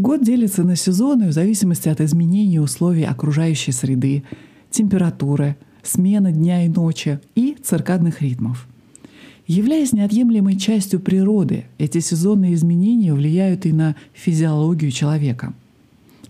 Год 0.00 0.24
делится 0.24 0.62
на 0.62 0.76
сезоны 0.76 1.28
в 1.28 1.32
зависимости 1.32 1.90
от 1.90 2.00
изменения 2.00 2.58
условий 2.58 3.04
окружающей 3.04 3.70
среды, 3.70 4.22
температуры, 4.70 5.56
смены 5.82 6.32
дня 6.32 6.64
и 6.64 6.70
ночи 6.70 7.20
и 7.34 7.54
циркадных 7.62 8.22
ритмов. 8.22 8.66
Являясь 9.46 9.92
неотъемлемой 9.92 10.56
частью 10.56 11.00
природы, 11.00 11.66
эти 11.76 11.98
сезонные 11.98 12.54
изменения 12.54 13.12
влияют 13.12 13.66
и 13.66 13.74
на 13.74 13.94
физиологию 14.14 14.90
человека. 14.90 15.52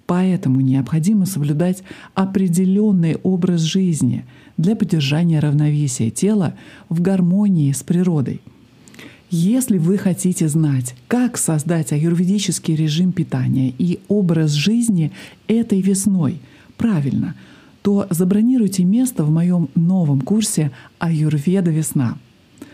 Поэтому 0.05 0.61
необходимо 0.61 1.25
соблюдать 1.25 1.85
определенный 2.15 3.19
образ 3.23 3.61
жизни 3.61 4.25
для 4.57 4.75
поддержания 4.75 5.39
равновесия 5.39 6.11
тела 6.11 6.57
в 6.89 7.01
гармонии 7.01 7.71
с 7.71 7.85
природой. 7.85 8.41
Если 9.33 9.79
вы 9.79 9.97
хотите 9.97 10.49
знать, 10.49 10.97
как 11.07 11.39
создать 11.39 11.93
аюрведический 11.93 12.75
режим 12.75 13.13
питания 13.13 13.73
и 13.79 14.01
образ 14.09 14.51
жизни 14.51 15.13
этой 15.47 15.81
весной 15.81 16.41
правильно, 16.77 17.37
то 17.83 18.09
забронируйте 18.11 18.83
место 18.83 19.23
в 19.23 19.31
моем 19.31 19.69
новом 19.77 20.21
курсе 20.23 20.73
«Аюрведа 20.99 21.71
весна». 21.71 22.19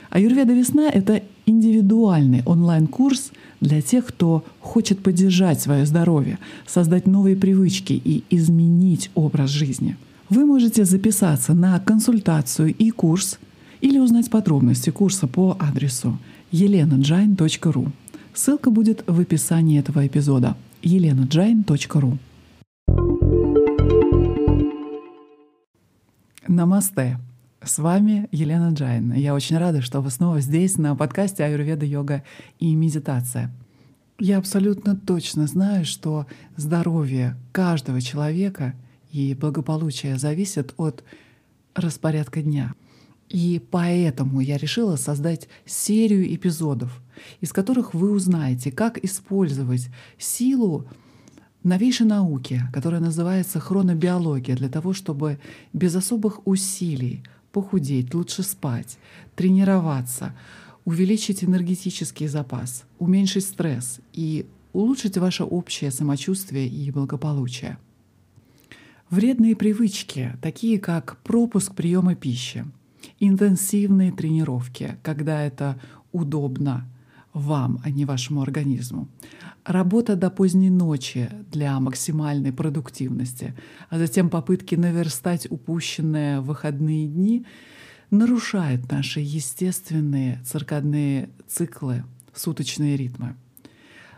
Аюрведа 0.09 0.55
весна— 0.55 0.89
это 0.93 1.23
индивидуальный 1.45 2.43
онлайн-курс 2.47 3.33
для 3.61 3.83
тех, 3.83 4.07
кто 4.07 4.43
хочет 4.61 5.01
поддержать 5.01 5.61
свое 5.61 5.85
здоровье, 5.85 6.39
создать 6.67 7.07
новые 7.07 7.37
привычки 7.37 7.93
и 7.93 8.25
изменить 8.31 9.11
образ 9.15 9.51
жизни. 9.51 9.99
Вы 10.31 10.47
можете 10.47 10.87
записаться 10.87 11.53
на 11.53 11.79
консультацию 11.81 12.75
и 12.75 12.89
курс 12.89 13.39
или 13.83 13.99
узнать 13.99 14.31
подробности 14.31 14.89
курса 14.89 15.27
по 15.27 15.55
адресу 15.61 16.19
elenajain.ru. 16.53 17.91
Ссылка 18.35 18.71
будет 18.71 19.05
в 19.07 19.21
описании 19.21 19.79
этого 19.79 20.07
эпизода 20.07 20.57
elenajain.ru. 20.83 22.19
Намасте! 26.49 27.19
С 27.63 27.79
вами 27.79 28.29
Елена 28.31 28.73
Джайн. 28.73 29.13
Я 29.15 29.35
очень 29.35 29.59
рада, 29.59 29.83
что 29.83 30.01
вы 30.01 30.11
снова 30.11 30.41
здесь 30.41 30.79
на 30.79 30.95
подкасте 30.95 31.43
Аюрведа, 31.43 31.85
йога 31.85 32.23
и 32.61 32.75
медитация. 32.77 33.51
Я 34.21 34.39
абсолютно 34.39 34.95
точно 34.95 35.49
знаю, 35.49 35.85
что 35.85 36.27
здоровье 36.57 37.37
каждого 37.51 38.01
человека 38.01 38.75
и 39.11 39.35
благополучие 39.35 40.17
зависит 40.17 40.75
от 40.77 41.03
распорядка 41.75 42.41
дня. 42.41 42.75
И 43.29 43.61
поэтому 43.71 44.41
я 44.41 44.57
решила 44.57 44.97
создать 44.97 45.49
серию 45.65 46.33
эпизодов, 46.35 47.03
из 47.41 47.53
которых 47.53 47.93
вы 47.93 48.13
узнаете, 48.13 48.71
как 48.71 49.03
использовать 49.05 49.89
силу 50.19 50.87
новейшей 51.65 52.07
науки, 52.07 52.63
которая 52.73 53.01
называется 53.01 53.59
хронобиология, 53.59 54.55
для 54.55 54.69
того, 54.69 54.93
чтобы 54.93 55.41
без 55.73 55.97
особых 55.97 56.47
усилий 56.47 57.25
похудеть, 57.51 58.15
лучше 58.15 58.43
спать, 58.43 58.99
тренироваться, 59.35 60.37
увеличить 60.85 61.43
энергетический 61.43 62.29
запас, 62.29 62.85
уменьшить 62.99 63.45
стресс 63.45 63.99
и 64.13 64.47
улучшить 64.73 65.19
ваше 65.19 65.43
общее 65.43 65.91
самочувствие 65.91 66.69
и 66.69 66.91
благополучие. 66.93 67.79
Вредные 69.11 69.57
привычки, 69.57 70.37
такие 70.43 70.79
как 70.79 71.19
пропуск 71.23 71.75
приема 71.75 72.15
пищи, 72.15 72.65
интенсивные 73.19 74.13
тренировки, 74.13 74.99
когда 75.03 75.43
это 75.43 75.81
удобно 76.13 76.89
вам, 77.33 77.81
а 77.85 77.91
не 77.91 78.05
вашему 78.05 78.43
организму, 78.43 79.09
работа 79.65 80.17
до 80.17 80.31
поздней 80.31 80.71
ночи 80.71 81.29
для 81.51 81.79
максимальной 81.81 82.53
продуктивности, 82.53 83.55
а 83.91 83.99
затем 83.99 84.31
попытки 84.31 84.75
наверстать 84.75 85.47
упущенные 85.51 86.41
выходные 86.41 87.07
дни 87.07 87.45
нарушают 88.11 88.91
наши 88.91 89.21
естественные 89.21 90.41
циркадные 90.45 91.31
циклы, 91.47 92.05
суточные 92.35 92.97
ритмы. 92.97 93.37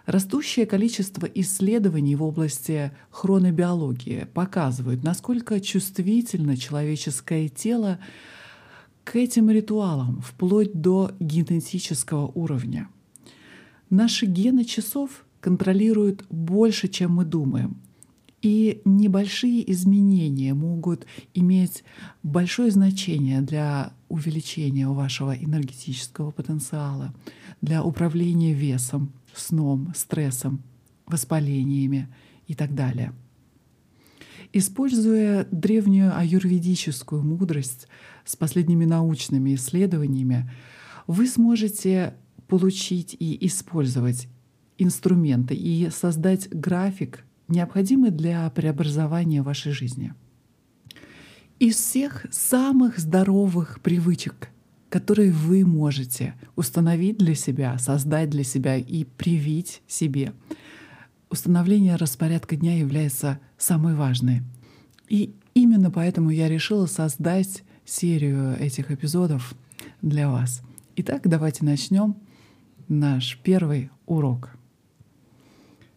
Растущее 0.06 0.64
количество 0.64 1.26
исследований 1.26 2.16
в 2.16 2.22
области 2.22 2.92
хронобиологии 3.10 4.26
показывают, 4.32 5.02
насколько 5.02 5.60
чувствительно 5.60 6.56
человеческое 6.56 7.48
тело 7.48 7.98
к 9.08 9.16
этим 9.16 9.48
ритуалам, 9.48 10.20
вплоть 10.20 10.74
до 10.74 11.12
генетического 11.18 12.26
уровня. 12.26 12.88
Наши 13.88 14.26
гены 14.26 14.64
часов 14.66 15.24
контролируют 15.40 16.26
больше, 16.28 16.88
чем 16.88 17.12
мы 17.12 17.24
думаем. 17.24 17.78
И 18.42 18.82
небольшие 18.84 19.72
изменения 19.72 20.52
могут 20.52 21.06
иметь 21.32 21.84
большое 22.22 22.70
значение 22.70 23.40
для 23.40 23.94
увеличения 24.10 24.86
вашего 24.86 25.34
энергетического 25.34 26.30
потенциала, 26.30 27.14
для 27.62 27.82
управления 27.82 28.52
весом, 28.52 29.14
сном, 29.34 29.90
стрессом, 29.96 30.62
воспалениями 31.06 32.08
и 32.46 32.54
так 32.54 32.74
далее. 32.74 33.14
Используя 34.52 35.46
древнюю 35.50 36.16
аюрведическую 36.16 37.22
мудрость 37.22 37.86
с 38.28 38.36
последними 38.36 38.84
научными 38.84 39.54
исследованиями, 39.54 40.50
вы 41.06 41.26
сможете 41.26 42.14
получить 42.46 43.16
и 43.18 43.46
использовать 43.46 44.28
инструменты 44.76 45.54
и 45.54 45.88
создать 45.88 46.50
график, 46.50 47.24
необходимый 47.48 48.10
для 48.10 48.48
преобразования 48.50 49.42
вашей 49.42 49.72
жизни. 49.72 50.12
Из 51.58 51.76
всех 51.76 52.26
самых 52.30 52.98
здоровых 52.98 53.80
привычек, 53.80 54.50
которые 54.90 55.32
вы 55.32 55.64
можете 55.64 56.34
установить 56.54 57.16
для 57.16 57.34
себя, 57.34 57.78
создать 57.78 58.28
для 58.28 58.44
себя 58.44 58.76
и 58.76 59.04
привить 59.04 59.80
себе, 59.88 60.34
установление 61.30 61.96
распорядка 61.96 62.56
дня 62.56 62.76
является 62.76 63.40
самой 63.56 63.94
важной. 63.94 64.42
И 65.08 65.34
именно 65.54 65.90
поэтому 65.90 66.28
я 66.28 66.46
решила 66.46 66.84
создать 66.84 67.62
серию 67.88 68.54
этих 68.58 68.90
эпизодов 68.90 69.54
для 70.02 70.30
вас. 70.30 70.62
Итак, 70.96 71.22
давайте 71.24 71.64
начнем 71.64 72.16
наш 72.88 73.38
первый 73.42 73.90
урок. 74.06 74.50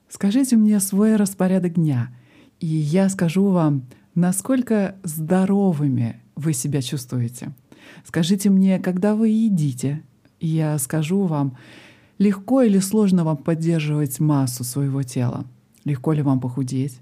Скажите 0.07 0.55
мне 0.55 0.79
свой 0.79 1.15
распорядок 1.15 1.75
дня, 1.75 2.09
и 2.59 2.67
я 2.67 3.09
скажу 3.09 3.49
вам, 3.49 3.83
насколько 4.15 4.95
здоровыми 5.03 6.21
вы 6.35 6.53
себя 6.53 6.81
чувствуете. 6.81 7.53
Скажите 8.05 8.49
мне, 8.49 8.79
когда 8.79 9.15
вы 9.15 9.29
едите, 9.29 10.01
и 10.39 10.47
я 10.47 10.77
скажу 10.79 11.25
вам, 11.25 11.57
легко 12.17 12.61
или 12.61 12.79
сложно 12.79 13.23
вам 13.23 13.37
поддерживать 13.37 14.19
массу 14.19 14.63
своего 14.63 15.03
тела, 15.03 15.45
легко 15.83 16.13
ли 16.13 16.21
вам 16.21 16.39
похудеть. 16.39 16.99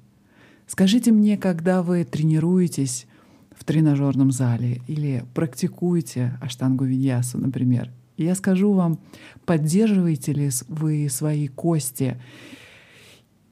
Скажите 0.66 1.11
мне, 1.11 1.38
когда 1.38 1.83
вы 1.83 2.06
тренируетесь 2.06 3.07
в 3.56 3.64
тренажерном 3.64 4.32
зале 4.32 4.82
или 4.88 5.24
практикуете 5.34 6.38
аштангу 6.42 6.86
виньясу, 6.86 7.38
например. 7.38 7.92
И 8.18 8.24
я 8.24 8.36
скажу 8.36 8.74
вам, 8.74 9.00
поддерживаете 9.46 10.34
ли 10.34 10.50
вы 10.68 11.08
свои 11.10 11.48
кости 11.48 12.22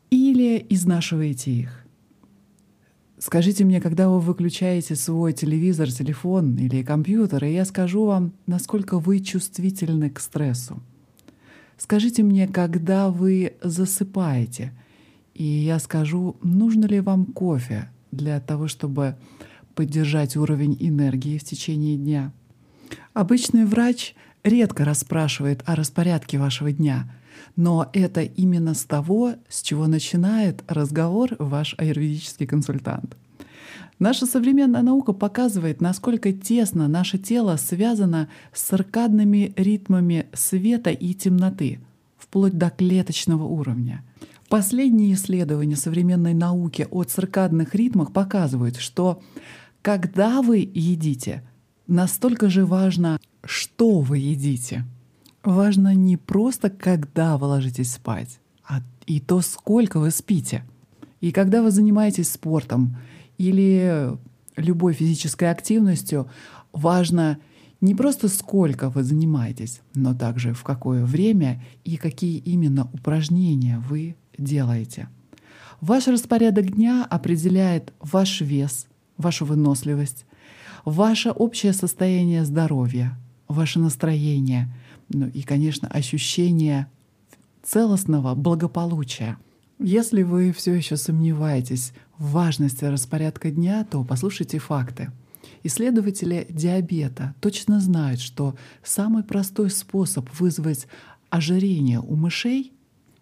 или 0.10 0.66
изнашиваете 0.70 1.52
их. 1.52 1.86
Скажите 3.20 3.66
мне, 3.66 3.82
когда 3.82 4.10
вы 4.10 4.20
выключаете 4.20 4.96
свой 4.96 5.34
телевизор, 5.34 5.92
телефон 5.92 6.56
или 6.58 6.84
компьютер, 6.84 7.46
и 7.46 7.54
я 7.54 7.66
скажу 7.66 8.06
вам, 8.06 8.34
насколько 8.46 9.00
вы 9.00 9.22
чувствительны 9.22 10.10
к 10.10 10.20
стрессу. 10.20 10.82
Скажите 11.78 12.22
мне, 12.22 12.48
когда 12.48 13.10
вы 13.10 13.54
засыпаете, 13.62 14.72
и 15.34 15.44
я 15.44 15.80
скажу, 15.80 16.36
нужно 16.44 16.86
ли 16.86 17.00
вам 17.00 17.26
кофе 17.26 17.90
для 18.12 18.40
того, 18.40 18.68
чтобы 18.68 19.16
поддержать 19.78 20.36
уровень 20.36 20.76
энергии 20.80 21.38
в 21.38 21.44
течение 21.46 21.96
дня. 21.96 22.34
Обычный 23.14 23.64
врач 23.66 24.14
редко 24.44 24.84
расспрашивает 24.84 25.64
о 25.66 25.76
распорядке 25.76 26.38
вашего 26.38 26.74
дня— 26.74 27.10
но 27.56 27.90
это 27.94 28.22
именно 28.22 28.74
с 28.74 28.84
того, 28.84 29.34
с 29.50 29.62
чего 29.62 29.88
начинает 29.88 30.64
разговор 30.68 31.36
ваш 31.40 31.76
аюрведический 31.78 32.46
консультант. 32.46 33.18
Наша 34.00 34.28
современная 34.28 34.84
наука 34.84 35.12
показывает, 35.12 35.82
насколько 35.82 36.32
тесно 36.32 36.88
наше 36.88 37.18
тело 37.18 37.56
связано 37.58 38.30
с 38.54 38.62
циркадными 38.62 39.54
ритмами 39.56 40.28
света 40.34 40.92
и 40.92 41.16
темноты, 41.16 41.80
вплоть 42.18 42.58
до 42.58 42.70
клеточного 42.70 43.44
уровня. 43.44 44.04
Последние 44.50 45.14
исследования 45.14 45.76
современной 45.76 46.36
науки 46.36 46.88
о 46.92 47.04
циркадных 47.04 47.74
ритмах 47.74 48.14
показывают, 48.14 48.78
что 48.78 49.22
когда 49.82 50.42
вы 50.42 50.70
едите, 50.74 51.44
настолько 51.88 52.50
же 52.50 52.66
важно, 52.66 53.20
что 53.44 54.00
вы 54.00 54.18
едите— 54.18 54.86
важно 55.48 55.96
не 55.96 56.18
просто, 56.18 56.70
когда 56.70 57.38
вы 57.38 57.48
ложитесь 57.48 57.94
спать, 57.94 58.40
а 58.68 58.82
и 59.06 59.20
то, 59.20 59.42
сколько 59.42 60.00
вы 60.00 60.12
спите. 60.12 60.64
И 61.22 61.32
когда 61.32 61.64
вы 61.64 61.72
занимаетесь 61.72 62.30
спортом 62.30 62.98
или 63.38 64.12
любой 64.56 64.94
физической 64.94 65.50
активностью, 65.50 66.30
важно 66.74 67.40
не 67.80 67.96
просто 67.96 68.28
сколько 68.28 68.90
вы 68.90 69.04
занимаетесь, 69.04 69.82
но 69.94 70.14
также 70.14 70.54
в 70.54 70.64
какое 70.64 71.06
время 71.06 71.64
и 71.84 71.96
какие 71.96 72.38
именно 72.38 72.90
упражнения 72.94 73.80
вы 73.88 74.16
делаете. 74.38 75.10
Ваш 75.80 76.08
распорядок 76.08 76.74
дня 76.74 77.06
определяет 77.10 77.94
ваш 78.00 78.42
вес, 78.42 78.88
вашу 79.18 79.46
выносливость, 79.46 80.26
ваше 80.86 81.32
общее 81.32 81.74
состояние 81.74 82.46
здоровья, 82.46 83.18
ваше 83.48 83.80
настроение, 83.80 84.74
ну 85.10 85.28
и, 85.28 85.42
конечно, 85.42 85.88
ощущение 85.88 86.88
целостного 87.64 88.36
благополучия. 88.36 89.38
Если 89.80 90.24
вы 90.24 90.52
все 90.52 90.74
еще 90.74 90.98
сомневаетесь 90.98 91.94
в 92.18 92.32
важности 92.32 92.86
распорядка 92.86 93.52
дня, 93.52 93.86
то 93.86 94.04
послушайте 94.04 94.60
факты. 94.60 95.12
Исследователи 95.64 96.48
диабета 96.50 97.36
точно 97.42 97.80
знают, 97.80 98.20
что 98.20 98.56
самый 98.84 99.24
простой 99.24 99.70
способ 99.70 100.30
вызвать 100.40 100.88
ожирение 101.30 102.00
у 102.00 102.16
мышей 102.16 102.74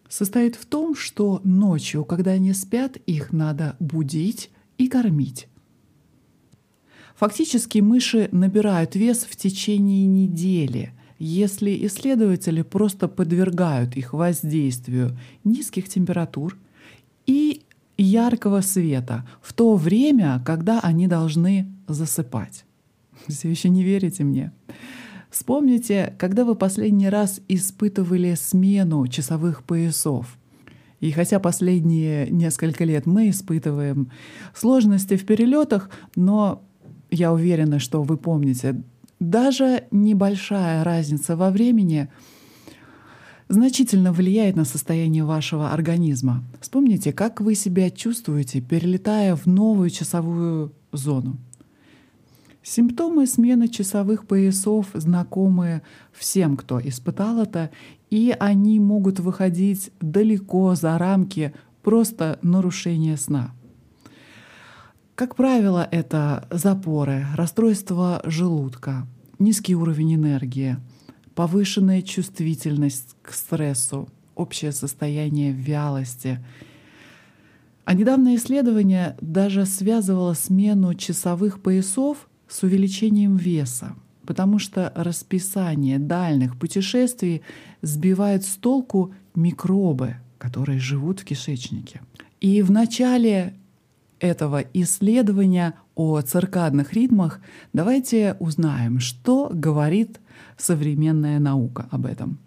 состоит 0.07 0.55
в 0.55 0.65
том, 0.65 0.95
что 0.95 1.41
ночью, 1.43 2.05
когда 2.05 2.31
они 2.31 2.53
спят, 2.53 2.97
их 3.05 3.33
надо 3.33 3.75
будить 3.79 4.51
и 4.77 4.87
кормить. 4.87 5.47
Фактически 7.15 7.79
мыши 7.79 8.27
набирают 8.31 8.95
вес 8.95 9.25
в 9.29 9.35
течение 9.35 10.05
недели, 10.05 10.91
если 11.17 11.85
исследователи 11.87 12.61
просто 12.61 13.07
подвергают 13.07 13.95
их 13.95 14.13
воздействию 14.13 15.17
низких 15.45 15.87
температур 15.87 16.57
и 17.25 17.61
яркого 17.97 18.59
света 18.59 19.25
в 19.41 19.53
то 19.53 19.75
время, 19.75 20.41
когда 20.45 20.81
они 20.81 21.07
должны 21.07 21.67
засыпать. 21.87 22.65
Все 23.27 23.49
еще 23.49 23.69
не 23.69 23.83
верите 23.83 24.23
мне? 24.23 24.51
Вспомните, 25.29 26.13
когда 26.17 26.43
вы 26.43 26.55
последний 26.55 27.09
раз 27.09 27.41
испытывали 27.47 28.35
смену 28.35 29.07
часовых 29.07 29.63
поясов. 29.63 30.37
И 30.99 31.11
хотя 31.11 31.39
последние 31.39 32.29
несколько 32.29 32.83
лет 32.83 33.05
мы 33.05 33.29
испытываем 33.29 34.11
сложности 34.53 35.17
в 35.17 35.25
перелетах, 35.25 35.89
но 36.15 36.63
я 37.11 37.31
уверена, 37.33 37.79
что 37.79 38.03
вы 38.03 38.17
помните, 38.17 38.81
даже 39.19 39.85
небольшая 39.91 40.83
разница 40.83 41.35
во 41.35 41.49
времени 41.49 42.09
значительно 43.47 44.11
влияет 44.11 44.55
на 44.55 44.65
состояние 44.65 45.23
вашего 45.23 45.71
организма. 45.71 46.43
Вспомните, 46.59 47.13
как 47.13 47.41
вы 47.41 47.55
себя 47.55 47.89
чувствуете, 47.89 48.61
перелетая 48.61 49.35
в 49.35 49.45
новую 49.45 49.89
часовую 49.89 50.73
зону. 50.91 51.37
Симптомы 52.63 53.27
смены 53.27 53.67
часовых 53.67 54.25
поясов 54.25 54.87
знакомы 54.95 55.83
всем, 56.11 56.57
кто 56.57 56.79
испытал 56.79 57.39
это, 57.39 57.69
и 58.09 58.35
они 58.39 58.79
могут 58.79 59.19
выходить 59.19 59.91
далеко 60.01 60.73
за 60.73 60.97
рамки 60.97 61.53
просто 61.83 62.39
нарушения 62.41 63.17
сна. 63.17 63.53
Как 65.15 65.37
правило, 65.37 65.87
это 65.91 66.45
запоры, 66.51 67.25
расстройство 67.35 68.21
желудка, 68.25 69.07
низкий 69.39 69.73
уровень 69.73 70.15
энергии, 70.15 70.75
повышенная 71.35 72.01
чувствительность 72.01 73.15
к 73.21 73.31
стрессу, 73.31 74.09
общее 74.35 74.73
состояние 74.73 75.53
вялости. 75.53 76.43
А 77.85 77.93
недавнее 77.93 78.35
исследование 78.35 79.15
даже 79.21 79.65
связывало 79.65 80.33
смену 80.33 80.93
часовых 80.95 81.61
поясов 81.61 82.27
с 82.49 82.63
увеличением 82.63 83.37
веса, 83.37 83.95
потому 84.25 84.59
что 84.59 84.91
расписание 84.97 85.97
дальних 85.97 86.59
путешествий 86.59 87.41
сбивает 87.81 88.43
с 88.43 88.57
толку 88.57 89.13
микробы, 89.33 90.17
которые 90.39 90.79
живут 90.79 91.21
в 91.21 91.23
кишечнике. 91.23 92.01
И 92.41 92.61
в 92.61 92.69
начале 92.69 93.53
этого 94.25 94.63
исследования 94.73 95.75
о 95.95 96.21
циркадных 96.21 96.93
ритмах 96.93 97.41
давайте 97.73 98.37
узнаем, 98.39 98.99
что 98.99 99.49
говорит 99.53 100.19
современная 100.57 101.39
наука 101.39 101.87
об 101.91 102.05
этом. 102.05 102.39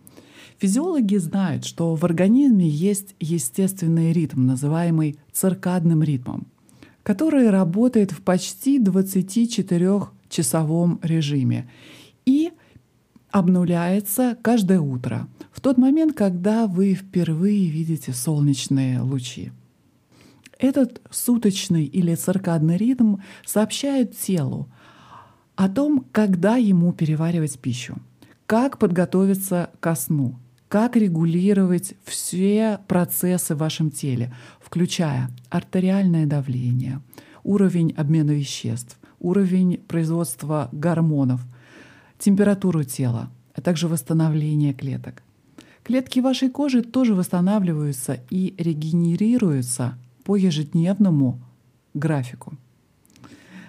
Физиологи 0.59 1.17
знают, 1.17 1.65
что 1.65 1.95
в 1.95 2.05
организме 2.05 2.69
есть 2.69 3.15
естественный 3.21 4.13
ритм, 4.13 4.45
называемый 4.45 5.19
циркадным 5.33 6.03
ритмом, 6.03 6.49
который 7.05 7.49
работает 7.51 8.11
в 8.11 8.21
почти 8.23 8.83
24-часовом 8.83 10.99
режиме 11.03 11.71
и 12.27 12.51
обнуляется 13.31 14.37
каждое 14.43 14.81
утро, 14.81 15.29
в 15.53 15.61
тот 15.61 15.79
момент, 15.79 16.17
когда 16.17 16.67
вы 16.67 16.95
впервые 16.95 17.69
видите 17.69 18.13
солнечные 18.13 19.01
лучи. 19.01 19.53
Этот 20.59 21.01
суточный 21.11 21.85
или 21.85 22.15
циркадный 22.15 22.77
ритм 22.77 23.19
сообщает 23.47 24.19
телу 24.19 24.69
о 25.55 25.69
том, 25.69 26.05
когда 26.13 26.57
ему 26.57 26.93
переваривать 26.93 27.59
пищу, 27.61 27.97
как 28.47 28.79
подготовиться 28.79 29.71
ко 29.79 29.95
сну, 29.95 30.37
как 30.69 30.97
регулировать 30.97 31.95
все 32.05 32.81
процессы 32.89 33.55
в 33.55 33.59
вашем 33.59 33.91
теле, 33.91 34.35
включая 34.61 35.31
артериальное 35.49 36.27
давление, 36.27 37.03
уровень 37.45 37.95
обмена 37.97 38.33
веществ, 38.33 38.99
уровень 39.21 39.79
производства 39.79 40.69
гормонов, 40.73 41.41
температуру 42.19 42.83
тела, 42.83 43.31
а 43.55 43.61
также 43.61 43.87
восстановление 43.87 44.75
клеток. 44.75 45.23
Клетки 45.85 46.19
вашей 46.19 46.51
кожи 46.51 46.83
тоже 46.83 47.15
восстанавливаются 47.15 48.19
и 48.29 48.55
регенерируются 48.59 49.97
по 50.29 50.37
ежедневному 50.37 51.41
графику. 51.95 52.53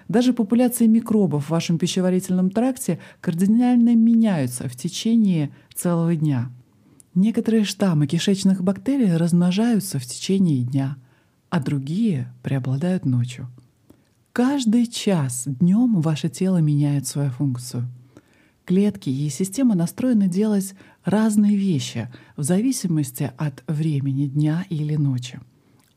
Даже 0.08 0.34
популяции 0.34 0.86
микробов 0.86 1.46
в 1.46 1.50
вашем 1.50 1.78
пищеварительном 1.78 2.50
тракте 2.50 2.98
кардинально 3.22 3.96
меняются 3.96 4.68
в 4.68 4.76
течение 4.76 5.52
целого 5.74 6.14
дня. 6.14 6.50
Некоторые 7.14 7.64
штаммы 7.64 8.06
кишечных 8.06 8.62
бактерий 8.62 9.16
размножаются 9.16 9.98
в 9.98 10.04
течение 10.04 10.62
дня, 10.62 10.98
а 11.48 11.60
другие 11.60 12.30
преобладают 12.42 13.06
ночью. 13.06 13.48
Каждый 14.34 14.86
час 14.86 15.44
днем 15.46 16.02
ваше 16.02 16.28
тело 16.28 16.58
меняет 16.58 17.06
свою 17.06 17.30
функцию. 17.30 17.88
Клетки 18.66 19.08
и 19.08 19.30
система 19.30 19.74
настроены 19.74 20.28
делать 20.28 20.74
разные 21.06 21.56
вещи 21.56 22.12
в 22.36 22.42
зависимости 22.42 23.32
от 23.38 23.64
времени 23.66 24.26
дня 24.26 24.66
или 24.68 24.96
ночи. 24.96 25.40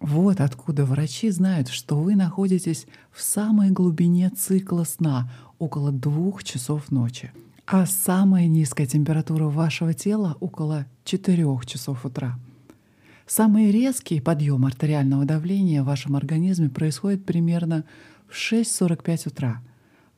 Вот 0.04 0.42
откуда 0.42 0.84
врачи 0.84 1.30
знают, 1.30 1.70
что 1.70 1.96
вы 1.96 2.16
находитесь 2.16 2.88
в 3.10 3.22
самой 3.22 3.72
глубине 3.72 4.30
цикла 4.30 4.84
сна, 4.84 5.32
около 5.60 5.94
двух 5.94 6.44
часов 6.44 6.92
ночи, 6.92 7.32
а 7.66 7.86
самая 7.86 8.48
низкая 8.48 8.86
температура 8.86 9.46
вашего 9.46 9.94
тела 9.94 10.36
около 10.42 10.88
4 11.06 11.46
часов 11.66 12.04
утра. 12.06 12.38
Самый 13.28 13.72
резкий 13.72 14.20
подъем 14.20 14.66
артериального 14.66 15.24
давления 15.24 15.82
в 15.84 15.86
вашем 15.86 16.18
организме 16.18 16.68
происходит 16.68 17.26
примерно 17.26 17.86
в 18.28 18.34
6.45 18.34 19.30
утра, 19.30 19.62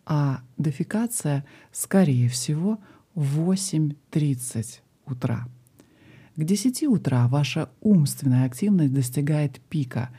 а 0.07 0.39
дефекация, 0.57 1.45
скорее 1.71 2.27
всего, 2.27 2.79
в 3.13 3.51
8.30 3.51 4.79
утра. 5.05 5.47
К 6.35 6.43
10 6.43 6.83
утра 6.83 7.29
ваша 7.29 7.69
умственная 7.79 8.45
активность 8.45 8.93
достигает 8.93 9.61
пика, 9.69 10.09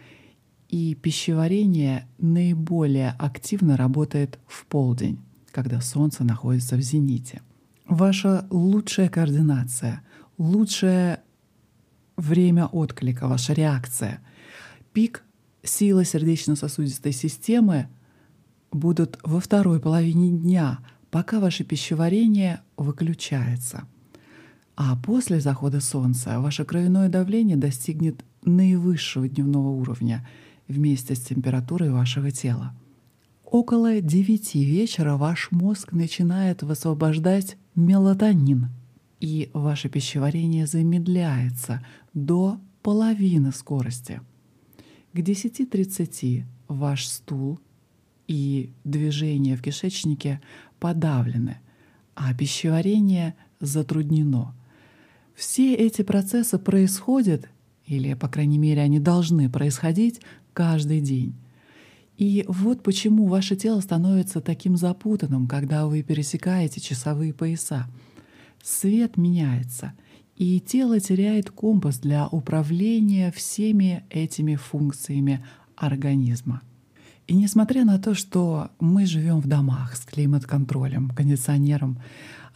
и 0.70 0.94
пищеварение 0.94 2.08
наиболее 2.18 3.14
активно 3.18 3.76
работает 3.76 4.38
в 4.46 4.64
полдень, 4.64 5.18
когда 5.52 5.82
Солнце 5.82 6.24
находится 6.24 6.76
в 6.76 6.80
зените. 6.80 7.42
Ваша 7.86 8.46
лучшая 8.50 9.10
координация, 9.10 10.00
лучшее 10.38 11.20
время 12.16 12.64
отклика, 12.66 13.28
ваша 13.28 13.52
реакция, 13.52 14.20
пик 14.94 15.22
силы 15.62 16.06
сердечно-сосудистой 16.06 17.12
системы 17.12 17.88
будут 18.72 19.18
во 19.22 19.38
второй 19.38 19.80
половине 19.80 20.30
дня, 20.30 20.78
пока 21.10 21.40
ваше 21.40 21.62
пищеварение 21.62 22.62
выключается— 22.76 23.86
а 24.76 24.94
после 24.94 25.40
захода 25.40 25.80
солнца 25.80 26.38
ваше 26.38 26.64
кровяное 26.64 27.08
давление 27.08 27.56
достигнет 27.56 28.24
наивысшего 28.44 29.26
дневного 29.26 29.70
уровня 29.70 30.28
вместе 30.68 31.14
с 31.14 31.20
температурой 31.20 31.90
вашего 31.90 32.30
тела. 32.30 32.74
Около 33.44 34.00
9 34.00 34.54
вечера 34.56 35.16
ваш 35.16 35.50
мозг 35.50 35.92
начинает 35.92 36.62
высвобождать 36.62 37.56
мелатонин, 37.74 38.68
и 39.18 39.50
ваше 39.54 39.88
пищеварение 39.88 40.66
замедляется 40.66 41.84
до 42.12 42.60
половины 42.82 43.52
скорости. 43.52 44.20
К 45.14 45.18
10.30 45.20 46.44
ваш 46.68 47.06
стул 47.06 47.58
и 48.28 48.72
движение 48.84 49.56
в 49.56 49.62
кишечнике 49.62 50.42
подавлены, 50.78 51.58
а 52.14 52.34
пищеварение 52.34 53.34
затруднено. 53.58 54.54
Все 55.36 55.74
эти 55.74 56.00
процессы 56.00 56.58
происходят, 56.58 57.46
или, 57.86 58.14
по 58.14 58.26
крайней 58.26 58.56
мере, 58.56 58.80
они 58.80 58.98
должны 58.98 59.50
происходить 59.50 60.22
каждый 60.54 61.02
день. 61.02 61.34
И 62.16 62.46
вот 62.48 62.82
почему 62.82 63.26
ваше 63.26 63.54
тело 63.54 63.80
становится 63.80 64.40
таким 64.40 64.78
запутанным, 64.78 65.46
когда 65.46 65.86
вы 65.86 66.02
пересекаете 66.02 66.80
часовые 66.80 67.34
пояса. 67.34 67.86
Свет 68.64 69.18
меняется, 69.18 69.92
и 70.36 70.58
тело 70.58 70.98
теряет 71.00 71.50
компас 71.50 71.98
для 71.98 72.26
управления 72.28 73.30
всеми 73.30 74.04
этими 74.08 74.56
функциями 74.56 75.44
организма. 75.76 76.62
И 77.26 77.34
несмотря 77.34 77.84
на 77.84 77.98
то, 77.98 78.14
что 78.14 78.70
мы 78.80 79.04
живем 79.04 79.40
в 79.40 79.46
домах 79.46 79.96
с 79.96 80.06
климат-контролем, 80.06 81.10
кондиционером, 81.10 82.00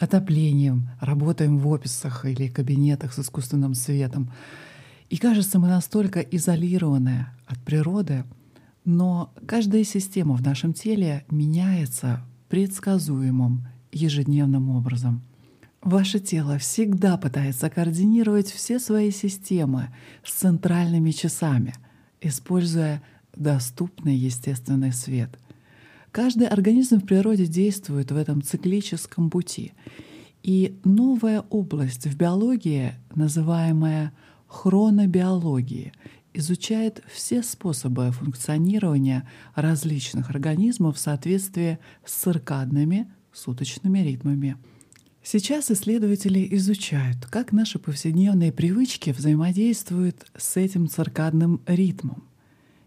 отоплением, 0.00 0.88
работаем 1.00 1.58
в 1.58 1.68
офисах 1.68 2.24
или 2.24 2.48
кабинетах 2.48 3.12
с 3.12 3.18
искусственным 3.20 3.74
светом, 3.74 4.32
и 5.10 5.16
кажется, 5.18 5.58
мы 5.58 5.68
настолько 5.68 6.20
изолированы 6.20 7.26
от 7.46 7.58
природы, 7.58 8.24
но 8.84 9.32
каждая 9.46 9.84
система 9.84 10.34
в 10.36 10.42
нашем 10.42 10.72
теле 10.72 11.24
меняется 11.30 12.24
предсказуемым 12.48 13.68
ежедневным 13.92 14.70
образом. 14.70 15.22
Ваше 15.82 16.18
тело 16.18 16.58
всегда 16.58 17.16
пытается 17.16 17.68
координировать 17.70 18.50
все 18.50 18.78
свои 18.78 19.10
системы 19.10 19.88
с 20.24 20.32
центральными 20.32 21.10
часами, 21.10 21.74
используя 22.20 23.02
доступный 23.34 24.14
естественный 24.14 24.92
свет. 24.92 25.38
Каждый 26.12 26.48
организм 26.48 26.98
в 26.98 27.06
природе 27.06 27.46
действует 27.46 28.10
в 28.10 28.16
этом 28.16 28.42
циклическом 28.42 29.30
пути. 29.30 29.72
И 30.42 30.78
новая 30.84 31.42
область 31.50 32.06
в 32.06 32.16
биологии, 32.16 32.94
называемая 33.14 34.12
хронобиологией, 34.48 35.92
изучает 36.34 37.02
все 37.12 37.42
способы 37.42 38.10
функционирования 38.10 39.28
различных 39.54 40.30
организмов 40.30 40.96
в 40.96 41.00
соответствии 41.00 41.78
с 42.04 42.12
циркадными 42.12 43.10
суточными 43.32 44.00
ритмами. 44.00 44.56
Сейчас 45.22 45.70
исследователи 45.70 46.48
изучают, 46.52 47.26
как 47.26 47.52
наши 47.52 47.78
повседневные 47.78 48.52
привычки 48.52 49.10
взаимодействуют 49.10 50.26
с 50.36 50.56
этим 50.56 50.88
циркадным 50.88 51.60
ритмом. 51.66 52.24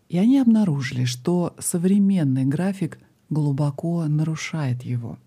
И 0.10 0.18
они 0.18 0.40
обнаружили, 0.40 1.06
что 1.06 1.56
современный 1.60 2.46
график 2.46 3.00
глубоко 3.34 4.06
нарушает 4.06 4.84
его. 4.84 5.18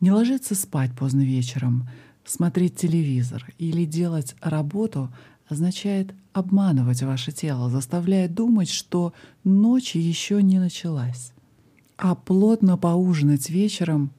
Не 0.00 0.12
ложиться 0.12 0.54
спать 0.54 0.92
поздно 0.96 1.22
вечером, 1.22 1.88
смотреть 2.24 2.76
телевизор 2.76 3.46
или 3.58 3.84
делать 3.84 4.34
работу 4.40 5.12
означает 5.48 6.14
обманывать 6.32 7.02
ваше 7.02 7.32
тело, 7.32 7.68
заставляя 7.68 8.28
думать, 8.28 8.70
что 8.70 9.12
ночь 9.44 9.94
еще 9.94 10.42
не 10.42 10.58
началась. 10.58 11.32
А 11.96 12.14
плотно 12.14 12.76
поужинать 12.76 13.50
вечером 13.50 14.10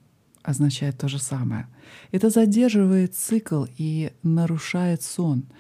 означает 0.44 0.98
то 0.98 1.08
же 1.08 1.20
самое. 1.20 1.68
Это 2.12 2.30
задерживает 2.30 3.16
цикл 3.16 3.66
и 3.78 4.12
нарушает 4.22 5.02
сон— 5.02 5.46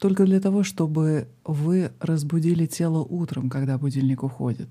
только 0.00 0.24
для 0.24 0.40
того, 0.40 0.62
чтобы 0.62 1.28
вы 1.44 1.92
разбудили 2.00 2.64
тело 2.64 3.00
утром, 3.00 3.50
когда 3.50 3.76
будильник 3.76 4.22
уходит. 4.22 4.70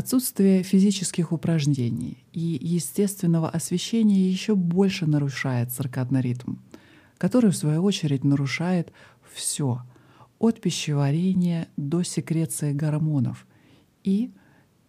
Отсутствие 0.00 0.62
физических 0.62 1.30
упражнений 1.30 2.24
и 2.32 2.58
естественного 2.58 3.50
освещения 3.50 4.30
еще 4.30 4.54
больше 4.54 5.04
нарушает 5.04 5.72
циркадный 5.72 6.22
ритм, 6.22 6.54
который, 7.18 7.50
в 7.50 7.56
свою 7.56 7.82
очередь, 7.82 8.24
нарушает 8.24 8.94
все 9.34 9.82
от 10.38 10.58
пищеварения 10.62 11.68
до 11.76 12.02
секреции 12.02 12.72
гормонов 12.72 13.46
и 14.02 14.30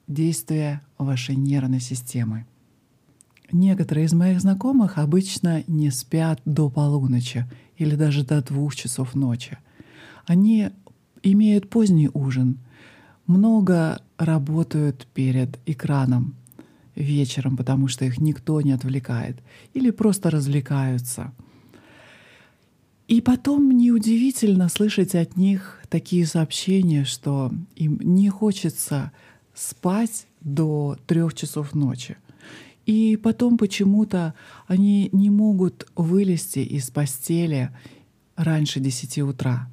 действия 0.08 0.82
вашей 0.98 1.36
нервной 1.36 1.82
системы. 1.82 2.46
Некоторые 3.51 4.06
из 4.06 4.13
моих 4.13 4.39
знакомых 4.39 4.98
обычно 4.98 5.65
не 5.68 5.91
спят 5.91 6.41
до 6.46 6.70
полуночи 6.70 7.51
или 7.75 7.98
даже 7.98 8.24
до 8.24 8.41
двух 8.41 8.75
часов 8.77 9.13
ночи. 9.13 9.58
Они 10.25 10.70
имеют 11.22 11.70
поздний 11.70 12.10
ужин, 12.13 12.60
много 13.27 14.01
работают 14.25 15.08
перед 15.16 15.60
экраном 15.66 16.36
вечером, 16.96 17.58
потому 17.58 17.88
что 17.88 18.06
их 18.06 18.20
никто 18.20 18.62
не 18.62 18.72
отвлекает, 18.72 19.38
или 19.74 19.90
просто 19.90 20.30
развлекаются. 20.30 21.34
И 23.08 23.20
потом 23.20 23.72
неудивительно 23.72 24.70
слышать 24.70 25.16
от 25.16 25.38
них 25.38 25.82
такие 25.90 26.25
сообщения, 26.28 27.04
что 27.04 27.51
им 27.75 28.00
не 28.00 28.30
хочется 28.30 29.12
спать 29.56 30.28
до 30.40 30.98
трех 31.08 31.34
часов 31.34 31.74
ночи. 31.74 32.18
И 32.86 33.18
потом 33.18 33.58
почему-то 33.58 34.34
они 34.68 35.10
не 35.13 35.30
могут 35.30 35.88
вылезти 35.96 36.60
из 36.60 36.90
постели 36.90 37.72
раньше 38.36 38.80
10 38.80 39.18
утра. 39.20 39.68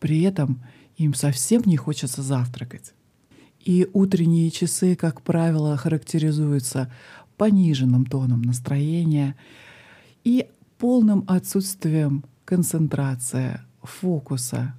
При 0.00 0.22
этом 0.22 0.62
им 0.96 1.14
совсем 1.14 1.62
не 1.66 1.76
хочется 1.76 2.22
завтракать. 2.22 2.92
И 3.66 3.90
утренние 3.92 4.48
часы, 4.52 4.94
как 4.94 5.22
правило, 5.22 5.76
характеризуются 5.76 6.88
пониженным 7.36 8.06
тоном 8.06 8.42
настроения 8.42 9.34
и 10.22 10.46
полным 10.78 11.24
отсутствием 11.26 12.24
концентрации, 12.44 13.60
фокуса, 13.82 14.76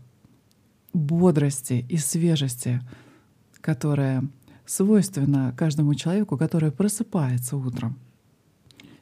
бодрости 0.94 1.86
и 1.90 1.98
свежести, 1.98 2.82
которая 3.60 4.24
свойственно 4.66 5.54
каждому 5.58 5.94
человеку, 5.94 6.38
который 6.38 6.72
просыпается 6.72 7.58
утром. 7.58 8.00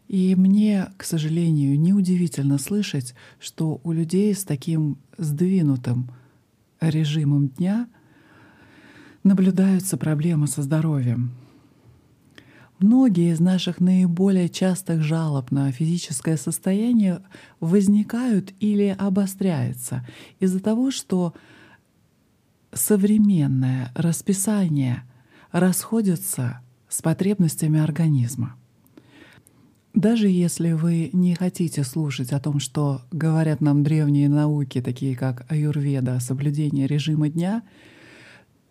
И 0.07 0.33
мне, 0.33 0.87
к 0.97 1.03
сожалению, 1.03 1.79
неудивительно 1.79 2.57
слышать, 2.57 3.13
что 3.39 3.81
у 3.83 3.91
людей 3.91 4.33
с 4.33 4.45
таким 4.45 4.97
сдвинутым 5.19 6.09
режимом 6.81 7.49
дня 7.49 7.87
наблюдаются 9.25 9.97
проблемы 9.97 10.47
со 10.47 10.61
здоровьем. 10.61 11.31
Многие 12.79 13.33
из 13.33 13.41
наших 13.41 13.81
наиболее 13.81 14.47
частых 14.47 15.01
жалоб 15.01 15.51
на 15.51 15.69
физическое 15.73 16.37
состояние 16.37 17.21
возникают 17.59 18.53
или 18.61 18.95
обостряются 18.97 20.07
из-за 20.39 20.61
того, 20.61 20.91
что 20.91 21.33
современное 22.71 23.91
расписание— 23.95 25.03
расходятся 25.55 26.59
с 26.89 27.01
потребностями 27.01 27.79
организма. 27.79 28.57
Даже 29.93 30.27
если 30.27 30.73
вы 30.73 31.09
не 31.13 31.33
хотите 31.33 31.85
слушать 31.85 32.33
о 32.33 32.41
том, 32.41 32.59
что 32.59 33.03
говорят 33.13 33.61
нам 33.61 33.81
древние 33.81 34.27
науки, 34.27 34.81
такие 34.81 35.15
как 35.15 35.49
аюрведа, 35.49 36.19
соблюдение 36.19 36.87
режима 36.87 37.29
дня, 37.29 37.63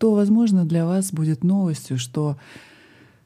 то, 0.04 0.12
возможно, 0.12 0.66
для 0.66 0.84
вас 0.84 1.14
будет 1.14 1.44
новостью, 1.44 1.96
что 1.96 2.36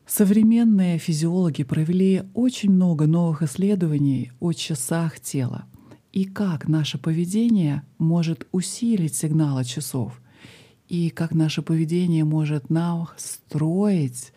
современные 0.06 0.98
физиологи 0.98 1.64
провели 1.64 2.22
очень 2.34 2.70
много 2.70 3.08
новых 3.08 3.42
исследований 3.42 4.30
о 4.38 4.52
часах 4.52 5.18
тела 5.18 5.64
и 6.12 6.24
как 6.24 6.68
наше 6.68 6.96
поведение 6.96 7.82
может 7.98 8.46
усилить 8.52 9.16
сигналы 9.16 9.64
часов— 9.64 10.20
и 10.88 11.10
как 11.10 11.34
наше 11.34 11.62
поведение 11.62 12.24
может 12.24 12.70
нам 12.70 13.08
строить 13.16 14.32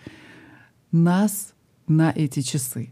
нас 0.91 1.53
на 1.87 2.11
эти 2.11 2.41
часы. 2.41 2.89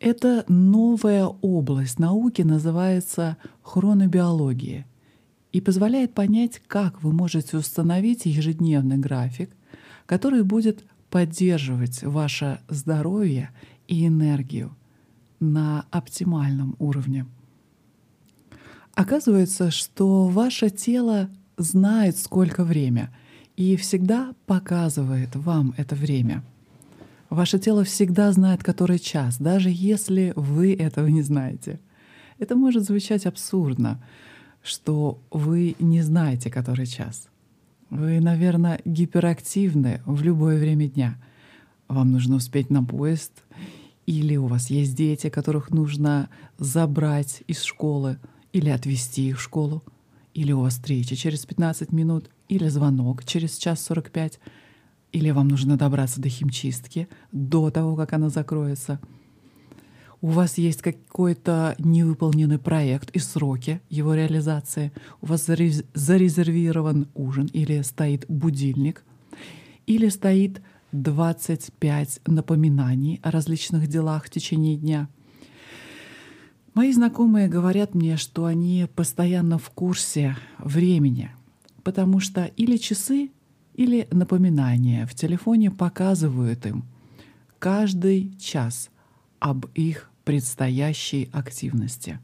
Это 0.00 0.44
новая 0.48 1.24
область 1.24 1.98
науки 1.98 2.42
называется 2.42 3.38
хронобиология 3.62 4.86
и 5.54 5.60
позволяет 5.60 6.14
понять, 6.14 6.60
как 6.66 7.00
вы 7.04 7.12
можете 7.12 7.56
установить 7.56 8.26
ежедневный 8.26 8.98
график, 8.98 9.50
который 10.04 10.42
будет 10.42 10.84
поддерживать 11.10 12.02
ваше 12.02 12.58
здоровье 12.68 13.50
и 13.86 14.04
энергию 14.04 14.74
на 15.38 15.86
оптимальном 15.92 16.74
уровне. 16.80 17.26
Оказывается, 18.94 19.70
что 19.70 20.26
ваше 20.26 20.70
тело 20.70 21.30
знает, 21.56 22.16
сколько 22.16 22.64
время, 22.64 23.14
и 23.54 23.76
всегда 23.76 24.34
показывает 24.46 25.36
вам 25.36 25.72
это 25.76 25.94
время. 25.94 26.42
Ваше 27.30 27.60
тело 27.60 27.84
всегда 27.84 28.32
знает, 28.32 28.64
который 28.64 28.98
час, 28.98 29.38
даже 29.38 29.70
если 29.70 30.32
вы 30.34 30.74
этого 30.74 31.06
не 31.06 31.22
знаете. 31.22 31.78
Это 32.40 32.56
может 32.56 32.82
звучать 32.82 33.24
абсурдно, 33.24 34.02
что 34.64 35.22
вы 35.30 35.76
не 35.78 36.02
знаете, 36.02 36.50
который 36.50 36.86
час. 36.86 37.28
Вы, 37.90 38.18
наверное, 38.18 38.80
гиперактивны 38.84 40.00
в 40.06 40.22
любое 40.22 40.58
время 40.58 40.88
дня. 40.88 41.22
Вам 41.86 42.10
нужно 42.10 42.36
успеть 42.36 42.70
на 42.70 42.82
поезд, 42.82 43.44
или 44.06 44.36
у 44.36 44.46
вас 44.46 44.70
есть 44.70 44.96
дети, 44.96 45.28
которых 45.28 45.70
нужно 45.70 46.30
забрать 46.58 47.42
из 47.46 47.62
школы 47.62 48.18
или 48.52 48.70
отвезти 48.70 49.28
их 49.28 49.38
в 49.38 49.42
школу, 49.42 49.84
или 50.32 50.52
у 50.52 50.60
вас 50.60 50.74
встреча 50.74 51.14
через 51.14 51.44
15 51.44 51.92
минут, 51.92 52.30
или 52.48 52.68
звонок 52.68 53.24
через 53.24 53.56
час 53.58 53.84
45, 53.84 54.40
или 55.12 55.30
вам 55.30 55.48
нужно 55.48 55.76
добраться 55.76 56.20
до 56.20 56.28
химчистки 56.28 57.08
до 57.32 57.70
того, 57.70 57.96
как 57.96 58.12
она 58.14 58.30
закроется. 58.30 58.98
У 60.24 60.28
вас 60.28 60.56
есть 60.56 60.80
какой-то 60.80 61.74
невыполненный 61.78 62.58
проект 62.58 63.10
и 63.10 63.18
сроки 63.18 63.82
его 63.90 64.14
реализации. 64.14 64.90
У 65.20 65.26
вас 65.26 65.44
зарезервирован 65.44 67.08
ужин 67.14 67.44
или 67.52 67.82
стоит 67.82 68.24
будильник, 68.26 69.04
или 69.86 70.08
стоит 70.08 70.62
25 70.92 72.20
напоминаний 72.26 73.20
о 73.22 73.32
различных 73.32 73.86
делах 73.86 74.24
в 74.24 74.30
течение 74.30 74.76
дня. 74.76 75.10
Мои 76.72 76.90
знакомые 76.94 77.46
говорят 77.46 77.94
мне, 77.94 78.16
что 78.16 78.46
они 78.46 78.88
постоянно 78.96 79.58
в 79.58 79.68
курсе 79.68 80.38
времени, 80.56 81.32
потому 81.82 82.20
что 82.20 82.46
или 82.56 82.78
часы, 82.78 83.30
или 83.74 84.08
напоминания 84.10 85.04
в 85.04 85.14
телефоне 85.14 85.70
показывают 85.70 86.64
им 86.64 86.86
каждый 87.58 88.34
час 88.38 88.88
об 89.38 89.66
их 89.74 90.10
предстоящей 90.24 91.28
активности. 91.32 92.18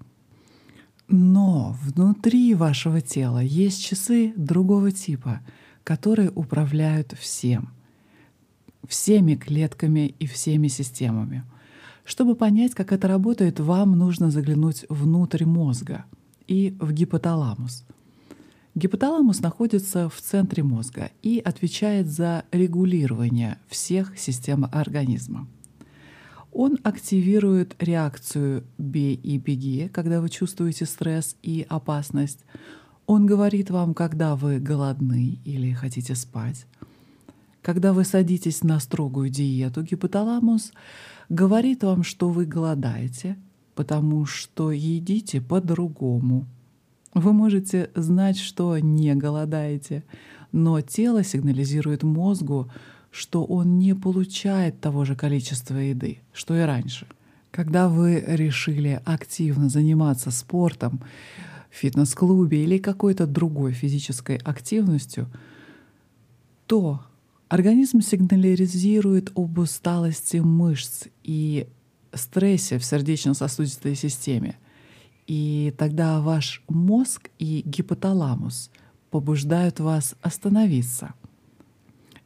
Но 1.09 1.77
внутри 1.83 2.55
вашего 2.55 3.01
тела 3.01 3.41
есть 3.41 3.83
часы 3.85 4.33
другого 4.37 4.93
типа, 4.93 5.41
которые 5.85 6.31
управляют 6.31 7.15
всем— 7.19 7.71
всеми 8.91 9.37
клетками 9.37 10.15
и 10.19 10.27
всеми 10.27 10.69
системами. 10.69 11.45
Чтобы 12.05 12.35
понять, 12.35 12.75
как 12.75 12.93
это 12.93 13.09
работает, 13.09 13.61
вам 13.61 13.97
нужно 13.97 14.31
заглянуть 14.31 14.85
внутрь 14.89 15.45
мозга 15.45 16.05
и 16.49 16.77
в 16.81 16.93
гипоталамус. 16.93 17.85
Гипоталамус 18.75 19.41
находится 19.41 20.09
в 20.09 20.21
центре 20.21 20.63
мозга 20.63 21.11
и 21.23 21.39
отвечает 21.39 22.09
за 22.09 22.45
регулирование 22.51 23.59
всех 23.69 24.19
систем 24.19 24.67
организма. 24.73 25.47
Он 26.53 26.79
активирует 26.83 27.77
реакцию 27.79 28.65
«бей 28.77 29.15
и 29.15 29.39
беги», 29.39 29.89
когда 29.89 30.21
вы 30.21 30.29
чувствуете 30.29 30.85
стресс 30.85 31.37
и 31.43 31.65
опасность. 31.69 32.45
Он 33.07 33.27
говорит 33.27 33.71
вам, 33.71 33.95
когда 33.95 34.37
вы 34.37 34.59
голодны 34.59 35.39
или 35.45 35.73
хотите 35.73 36.15
спать. 36.15 36.67
Когда 37.63 37.93
вы 37.93 38.05
садитесь 38.05 38.63
на 38.63 38.81
строгую 38.81 39.29
диету, 39.29 39.83
гипоталамус 39.83 40.73
говорит 41.29 41.85
вам, 41.85 42.03
что 42.03 42.31
вы 42.31 42.47
голодаете, 42.47 43.37
потому 43.75 44.27
что 44.27 44.73
едите 44.73 45.41
по-другому. 45.41 46.47
Вы 47.15 47.33
можете 47.33 47.91
знать, 47.95 48.39
что 48.39 48.79
не 48.79 49.15
голодаете, 49.15 50.05
но 50.53 50.81
тело 50.81 51.23
сигнализирует 51.23 52.03
мозгу, 52.03 52.71
что 53.11 53.45
он 53.45 53.79
не 53.79 53.95
получает 53.95 54.81
того 54.81 55.05
же 55.05 55.17
количества 55.17 55.77
еды, 55.77 56.19
что 56.33 56.57
и 56.57 56.61
раньше. 56.61 57.07
Когда 57.51 57.89
вы 57.89 58.23
решили 58.27 59.01
активно 59.05 59.69
заниматься 59.69 60.31
спортом, 60.31 61.01
фитнес-клубе 61.71 62.63
или 62.63 62.79
какой-то 62.79 63.27
другой 63.27 63.73
физической 63.73 64.37
активностью, 64.37 65.29
то 66.67 67.01
Организм 67.51 68.01
сигнализирует 68.01 69.33
об 69.35 69.59
усталости 69.59 70.37
мышц 70.37 71.07
и 71.25 71.67
стрессе 72.15 72.79
в 72.79 72.85
сердечно-сосудистой 72.85 73.97
системе. 73.97 74.57
И 75.27 75.75
тогда 75.77 76.21
ваш 76.21 76.63
мозг 76.69 77.29
и 77.41 77.63
гипоталамус 77.67 78.71
побуждают 79.11 79.81
вас 79.81 80.15
остановиться. 80.23 81.15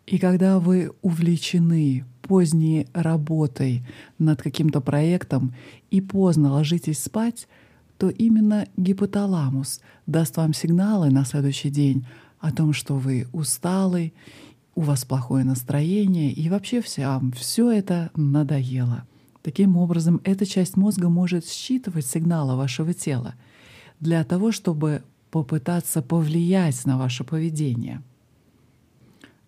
И 0.06 0.18
когда 0.18 0.58
вы 0.58 0.92
увлечены 1.02 2.04
поздней 2.22 2.88
работой 2.92 3.84
над 4.18 4.42
каким-то 4.42 4.80
проектом 4.80 5.54
и 5.90 6.00
поздно 6.00 6.52
ложитесь 6.52 7.02
спать, 7.02 7.48
то 7.98 8.08
именно 8.10 8.66
гипоталамус 8.76 9.80
даст 10.06 10.36
вам 10.36 10.52
сигналы 10.52 11.10
на 11.10 11.24
следующий 11.24 11.70
день 11.70 12.06
о 12.40 12.52
том, 12.52 12.72
что 12.72 12.96
вы 12.96 13.26
усталы 13.32 14.12
у 14.74 14.82
вас 14.82 15.04
плохое 15.04 15.44
настроение, 15.44 16.32
и 16.32 16.48
вообще 16.48 16.80
всем 16.80 17.32
все 17.32 17.70
это 17.70 18.10
надоело. 18.16 19.04
Таким 19.42 19.76
образом, 19.76 20.20
эта 20.24 20.44
часть 20.46 20.76
мозга 20.76 21.08
может 21.08 21.46
считывать 21.46 22.06
сигналы 22.06 22.56
вашего 22.56 22.92
тела 22.92 23.34
для 24.00 24.24
того, 24.24 24.52
чтобы 24.52 25.02
попытаться 25.30 26.02
повлиять 26.02 26.84
на 26.86 26.98
ваше 26.98 27.24
поведение. 27.24 28.02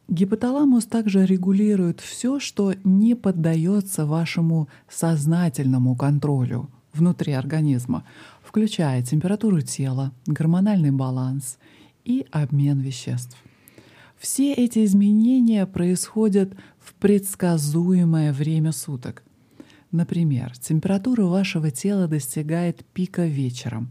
Гипоталамус 0.08 0.86
также 0.86 1.26
регулирует 1.26 2.00
все, 2.00 2.38
что 2.38 2.74
не 2.84 3.16
поддается 3.16 4.06
вашему 4.06 4.68
сознательному 4.88 5.96
контролю 5.96 6.70
внутри 6.92 7.32
организма, 7.32 8.04
включая 8.42 9.02
температуру 9.02 9.60
тела, 9.60 10.12
гормональный 10.26 10.92
баланс 10.92 11.58
и 12.04 12.26
обмен 12.30 12.80
веществ. 12.80 13.36
Все 14.16 14.54
эти 14.54 14.84
изменения 14.84 15.66
происходят 15.66 16.54
в 16.78 16.94
предсказуемое 16.94 18.32
время 18.32 18.72
суток. 18.72 19.22
Например, 19.90 20.56
температура 20.56 21.24
вашего 21.24 21.70
тела 21.70 22.06
достигает 22.06 22.84
пика 22.92 23.26
вечером, 23.26 23.90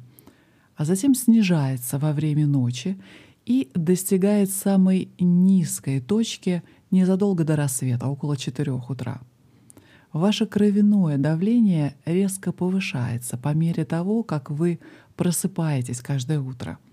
а 0.75 0.85
затем 0.85 1.13
снижается 1.13 1.99
во 1.99 2.11
время 2.11 2.47
ночи 2.47 2.97
и 3.45 3.69
достигает 3.73 4.49
самой 4.49 5.09
низкой 5.19 5.99
точки 6.01 6.63
незадолго 6.91 7.43
до 7.43 7.55
рассвета, 7.55 8.07
около 8.07 8.37
4 8.37 8.71
утра. 8.71 9.21
Ваше 10.13 10.45
кровяное 10.45 11.17
давление 11.17 11.95
резко 12.05 12.51
повышается 12.51 13.37
по 13.37 13.53
мере 13.53 13.85
того, 13.85 14.23
как 14.23 14.49
вы 14.49 14.79
просыпаетесь 15.15 16.01
каждое 16.01 16.39
утро— 16.39 16.77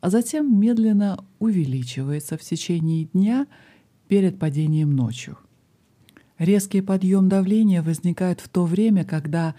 а 0.00 0.10
затем 0.10 0.58
медленно 0.58 1.24
увеличивается 1.38 2.36
в 2.36 2.42
течение 2.42 3.04
дня 3.06 3.46
перед 4.06 4.38
падением 4.38 4.94
ночью. 4.94 5.36
Резкий 6.38 6.80
подъем 6.82 7.28
давления 7.28 7.82
возникает 7.82 8.40
в 8.40 8.48
то 8.48 8.64
время, 8.64 9.04
когда 9.04 9.56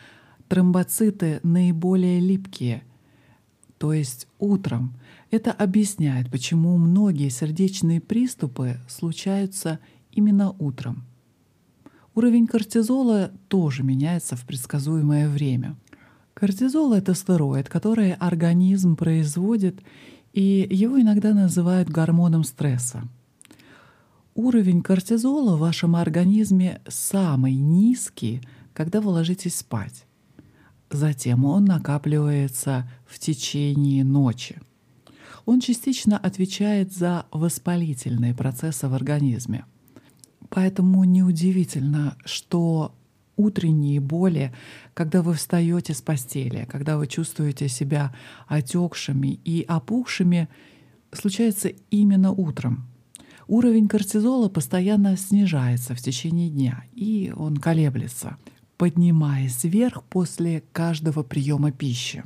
тромбоциты 0.47 1.41
наиболее 1.43 2.21
липкие, 2.21 2.83
то 3.77 3.93
есть 3.93 4.27
утром. 4.39 4.93
Это 5.31 5.51
объясняет, 5.51 6.31
почему 6.31 6.75
многие 6.77 7.29
сердечные 7.29 8.01
приступы 8.01 8.77
случаются 8.87 9.79
именно 10.11 10.51
утром. 10.57 11.05
Уровень 12.15 12.47
кортизола 12.47 13.31
тоже 13.47 13.83
меняется 13.83 14.35
в 14.35 14.45
предсказуемое 14.45 15.29
время. 15.29 15.75
Кортизол— 16.33 16.93
это 16.93 17.13
стероид, 17.13 17.69
который 17.69 18.13
организм 18.13 18.95
производит 18.95 19.81
и 20.33 20.67
его 20.69 20.99
иногда 20.99 21.33
называют 21.33 21.89
гормоном 21.89 22.43
стресса. 22.43 23.03
Уровень 24.35 24.81
кортизола 24.81 25.55
в 25.55 25.59
вашем 25.59 25.95
организме 25.95 26.81
самый 26.87 27.55
низкий, 27.55 28.41
когда 28.73 29.01
вы 29.01 29.09
ложитесь 29.09 29.57
спать. 29.57 30.05
Затем 30.89 31.45
он 31.45 31.65
накапливается 31.65 32.89
в 33.05 33.19
течение 33.19 34.03
ночи. 34.03 34.59
Он 35.49 35.61
частично 35.61 36.15
отвечает 36.15 36.93
за 36.93 37.25
воспалительные 37.31 38.35
процессы 38.35 38.87
в 38.87 38.93
организме. 38.93 39.65
Поэтому 40.49 41.03
неудивительно, 41.05 42.15
что 42.23 42.93
утренние 43.35 43.99
боли, 43.99 44.53
когда 44.93 45.23
вы 45.23 45.33
встаете 45.33 45.95
с 45.95 46.03
постели, 46.03 46.67
когда 46.69 46.97
вы 46.99 47.07
чувствуете 47.07 47.67
себя 47.67 48.13
отекшими 48.47 49.39
и 49.43 49.65
опухшими, 49.67 50.49
случается 51.11 51.69
именно 51.89 52.31
утром. 52.31 52.85
Уровень 53.47 53.87
кортизола 53.87 54.49
постоянно 54.49 55.17
снижается 55.17 55.95
в 55.95 55.99
течение 55.99 56.51
дня, 56.51 56.83
и 56.93 57.33
он 57.35 57.57
колеблется, 57.57 58.37
поднимаясь 58.77 59.63
вверх 59.63 60.03
после 60.03 60.61
каждого 60.73 61.23
приема 61.23 61.71
пищи. 61.71 62.23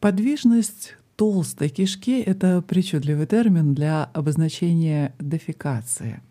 Подвижность 0.00 0.94
толстой 1.18 1.68
кишки— 1.68 2.20
это 2.26 2.62
причудливый 2.62 3.26
термин 3.26 3.74
для 3.74 4.04
обозначения 4.04 5.12
дефекации. 5.18 6.22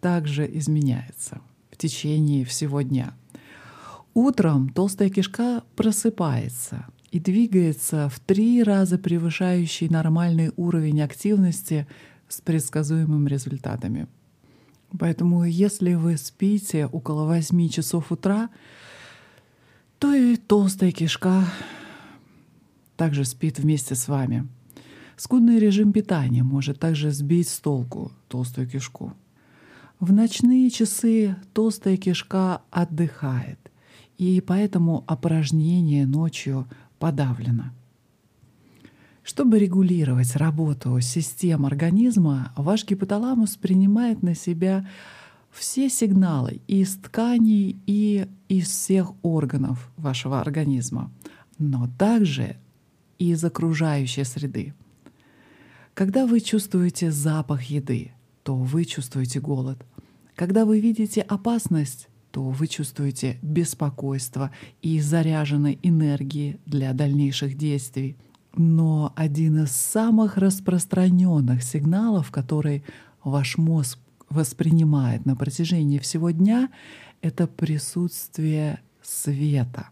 Также 0.00 0.48
изменяется 0.58 1.40
течение 1.76 2.44
всего 2.44 2.82
дня. 2.82 3.14
Утром 4.14 4.68
толстая 4.68 5.10
кишка 5.10 5.64
просыпается 5.74 6.86
и 7.10 7.18
двигается 7.18 8.08
в 8.08 8.20
три 8.20 8.62
раза 8.62 8.96
превышающий 8.96 9.88
нормальный 9.88 10.52
уровень 10.56 11.02
активности 11.02 11.88
с 12.28 12.40
предсказуемыми 12.40 13.28
результатами. 13.28 14.06
Поэтому 14.96 15.44
если 15.44 15.94
вы 15.94 16.16
спите 16.16 16.86
около 16.86 17.24
8 17.24 17.68
часов 17.70 18.12
утра, 18.12 18.50
то 19.98 20.14
и 20.14 20.36
толстая 20.36 20.92
кишка 20.92 21.44
также 22.98 23.24
спит 23.24 23.60
вместе 23.60 23.94
с 23.94 24.08
вами. 24.08 24.46
Скудный 25.16 25.58
режим 25.58 25.92
питания 25.92 26.42
может 26.42 26.80
также 26.80 27.12
сбить 27.12 27.48
с 27.48 27.60
толку 27.60 28.12
толстую 28.28 28.68
кишку. 28.68 29.14
В 30.00 30.12
ночные 30.12 30.68
часы 30.68 31.36
толстая 31.54 31.96
кишка 31.96 32.60
отдыхает, 32.70 33.58
и 34.18 34.40
поэтому 34.40 35.04
опорожнение 35.06 36.06
ночью 36.06 36.68
подавлено. 36.98 37.70
Чтобы 39.22 39.58
регулировать 39.58 40.34
работу 40.34 41.00
систем 41.00 41.66
организма, 41.66 42.52
ваш 42.56 42.84
гипоталамус 42.84 43.56
принимает 43.56 44.22
на 44.22 44.34
себя 44.34 44.88
все 45.52 45.88
сигналы 45.88 46.62
из 46.66 46.96
тканей 46.96 47.76
и 47.86 48.26
из 48.48 48.68
всех 48.68 49.12
органов 49.22 49.90
вашего 49.96 50.40
организма, 50.40 51.12
но 51.58 51.88
также 51.98 52.56
и 53.18 53.30
из 53.30 53.44
окружающей 53.44 54.24
среды. 54.24 54.74
Когда 55.94 56.26
вы 56.26 56.40
чувствуете 56.40 57.10
запах 57.10 57.64
еды, 57.64 58.12
то 58.42 58.54
вы 58.54 58.84
чувствуете 58.84 59.40
голод. 59.40 59.84
Когда 60.34 60.64
вы 60.64 60.80
видите 60.80 61.22
опасность, 61.22 62.08
то 62.30 62.42
вы 62.44 62.66
чувствуете 62.68 63.38
беспокойство 63.42 64.50
и 64.80 65.00
заряженной 65.00 65.78
энергии 65.82 66.60
для 66.66 66.92
дальнейших 66.92 67.56
действий. 67.56 68.16
Но 68.54 69.12
один 69.16 69.64
из 69.64 69.72
самых 69.72 70.36
распространенных 70.36 71.62
сигналов, 71.62 72.30
который 72.30 72.84
ваш 73.24 73.58
мозг 73.58 73.98
воспринимает 74.30 75.26
на 75.26 75.36
протяжении 75.36 75.98
всего 75.98 76.30
дня, 76.30 76.70
это 77.20 77.46
присутствие 77.46 78.80
света. 79.02 79.88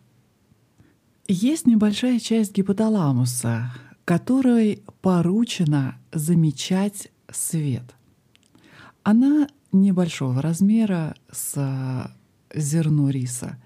Есть 1.29 1.67
небольшая 1.67 2.21
часть 2.21 2.55
гипоталамуса, 2.55 3.73
которой 4.05 4.85
поручено 5.03 5.99
замечать 6.13 7.11
свет. 7.29 7.83
Она 9.03 9.49
небольшого 9.73 10.41
размера 10.41 11.17
с 11.33 12.15
зерно 12.55 13.11
риса. 13.11 13.59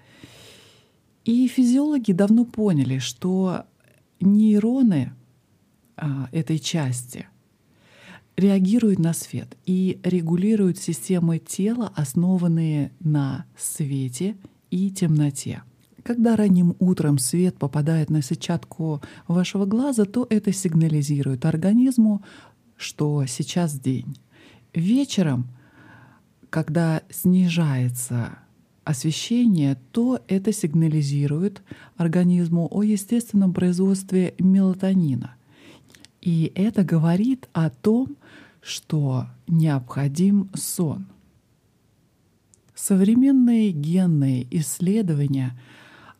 И 1.23 1.47
физиологи 1.47 2.11
давно 2.13 2.45
поняли, 2.45 2.97
что 2.97 3.65
нейроны 4.19 5.13
а, 5.97 6.29
этой 6.31 6.57
части 6.57 7.27
реагируют 8.37 8.97
на 8.97 9.13
свет 9.13 9.55
и 9.67 9.99
регулируют 10.03 10.79
системы 10.79 11.37
тела, 11.37 11.93
основанные 11.95 12.91
на 12.99 13.45
свете 13.55 14.35
и 14.71 14.89
темноте. 14.89 15.61
Когда 16.03 16.35
ранним 16.35 16.75
утром 16.79 17.17
свет 17.19 17.57
попадает 17.57 18.09
на 18.09 18.21
сетчатку 18.21 19.01
вашего 19.27 19.65
глаза, 19.65 20.05
то 20.05 20.25
это 20.29 20.51
сигнализирует 20.51 21.45
организму, 21.45 22.23
что 22.75 23.25
сейчас 23.27 23.79
день. 23.79 24.17
Вечером, 24.73 25.47
когда 26.49 27.03
снижается 27.09 28.39
освещение, 28.83 29.77
то 29.91 30.19
это 30.27 30.51
сигнализирует 30.51 31.61
организму 31.97 32.67
о 32.71 32.83
естественном 32.83 33.53
производстве 33.53 34.33
мелатонина. 34.39 35.35
И 36.21 36.51
это 36.55 36.83
говорит 36.83 37.47
о 37.53 37.69
том, 37.69 38.15
что 38.61 39.27
необходим 39.47 40.49
сон. 40.55 41.07
Современные 42.75 43.71
генные 43.71 44.47
исследования 44.49 45.59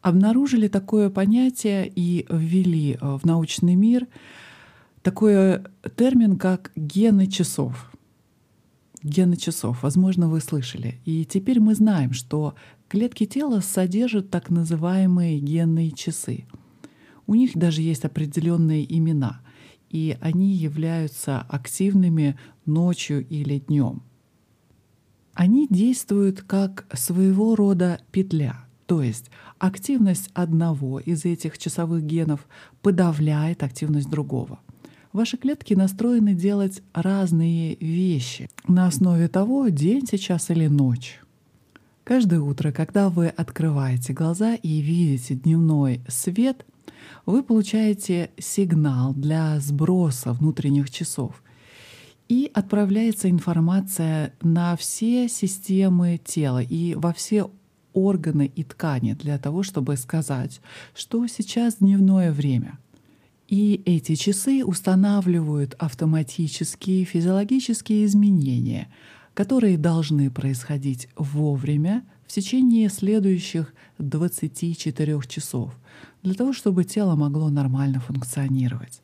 обнаружили 0.01 0.67
такое 0.67 1.09
понятие 1.09 1.91
и 1.93 2.25
ввели 2.29 2.97
в 3.01 3.21
научный 3.25 3.75
мир 3.75 4.07
такой 5.01 5.61
термин, 5.95 6.37
как 6.37 6.71
гены 6.75 7.27
часов— 7.27 7.91
гены 9.03 9.35
часов. 9.35 9.83
Возможно, 9.83 10.27
вы 10.29 10.41
слышали. 10.41 10.99
И 11.05 11.25
теперь 11.25 11.59
мы 11.59 11.75
знаем, 11.75 12.13
что 12.13 12.55
клетки 12.87 13.25
тела 13.25 13.61
содержат 13.61 14.29
так 14.29 14.49
называемые 14.49 15.39
генные 15.39 15.91
часы. 15.91 16.45
У 17.27 17.35
них 17.35 17.51
даже 17.55 17.81
есть 17.81 18.05
определенные 18.05 18.85
имена, 18.97 19.41
и 19.89 20.17
они 20.21 20.53
являются 20.53 21.41
активными 21.41 22.37
ночью 22.65 23.25
или 23.27 23.59
днем. 23.59 24.03
Они 25.33 25.67
действуют 25.69 26.41
как 26.41 26.85
своего 26.93 27.55
рода 27.55 28.01
петля, 28.11 28.65
то 28.85 29.01
есть 29.01 29.31
активность 29.61 30.29
одного 30.33 30.99
из 30.99 31.25
этих 31.25 31.57
часовых 31.57 32.03
генов 32.03 32.47
подавляет 32.81 33.63
активность 33.63 34.09
другого— 34.09 34.59
Ваши 35.13 35.35
клетки 35.35 35.73
настроены 35.73 36.33
делать 36.33 36.81
разные 36.93 37.75
вещи 37.75 38.49
на 38.65 38.87
основе 38.87 39.27
того, 39.27 39.67
день 39.67 40.07
сейчас 40.09 40.49
или 40.49 40.67
ночь. 40.67 41.19
Каждое 42.05 42.39
утро, 42.39 42.71
когда 42.71 43.09
вы 43.09 43.27
открываете 43.27 44.13
глаза 44.13 44.55
и 44.55 44.79
видите 44.79 45.35
дневной 45.35 46.01
свет, 46.07 46.65
вы 47.25 47.43
получаете 47.43 48.31
сигнал 48.37 49.13
для 49.13 49.59
сброса 49.59 50.31
внутренних 50.31 50.89
часов. 50.89 51.43
И 52.29 52.49
отправляется 52.53 53.29
информация 53.29 54.33
на 54.41 54.77
все 54.77 55.27
системы 55.27 56.21
тела 56.23 56.61
и 56.61 56.95
во 56.95 57.11
все 57.11 57.51
органы 57.93 58.51
и 58.55 58.63
ткани 58.63 59.13
для 59.13 59.37
того, 59.37 59.63
чтобы 59.63 59.97
сказать, 59.97 60.61
что 60.95 61.25
сейчас 61.27 61.77
дневное 61.77 62.31
время— 62.31 62.77
и 63.51 63.81
эти 63.83 64.15
часы 64.15 64.63
устанавливают 64.63 65.75
автоматические 65.77 67.03
физиологические 67.03 68.05
изменения, 68.05 68.87
которые 69.33 69.77
должны 69.77 70.31
происходить 70.31 71.09
вовремя 71.17 72.05
в 72.25 72.31
течение 72.31 72.87
следующих 72.87 73.73
24 73.97 75.19
часов, 75.27 75.77
для 76.23 76.33
того, 76.33 76.53
чтобы 76.53 76.85
тело 76.85 77.17
могло 77.17 77.49
нормально 77.49 77.99
функционировать. 77.99 79.01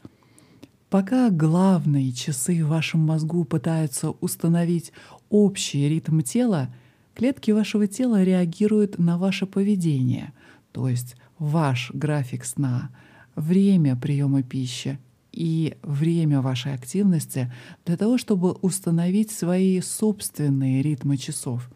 Пока 0.90 1.30
главные 1.30 2.14
часы 2.14 2.64
в 2.64 2.70
вашем 2.70 3.02
мозгу 3.02 3.44
пытаются 3.44 4.12
установить 4.12 4.94
общий 5.30 5.90
ритм 5.90 6.22
тела, 6.22 6.74
клетки 7.18 7.50
вашего 7.50 7.88
тела 7.88 8.24
реагируют 8.24 9.00
на 9.00 9.18
ваше 9.18 9.48
поведение, 9.48 10.34
то 10.72 10.88
есть 10.88 11.16
ваш 11.40 11.90
график 11.92 12.46
сна— 12.46 12.92
время 13.36 13.96
приема 13.96 14.44
пищи 14.44 15.00
и 15.32 15.78
время 15.82 16.42
вашей 16.42 16.76
активности 16.76 17.52
для 17.88 17.98
того, 17.98 18.20
чтобы 18.20 18.52
установить 18.52 19.32
свои 19.32 19.82
собственные 19.82 20.84
ритмы 20.84 21.18
часов. 21.18 21.68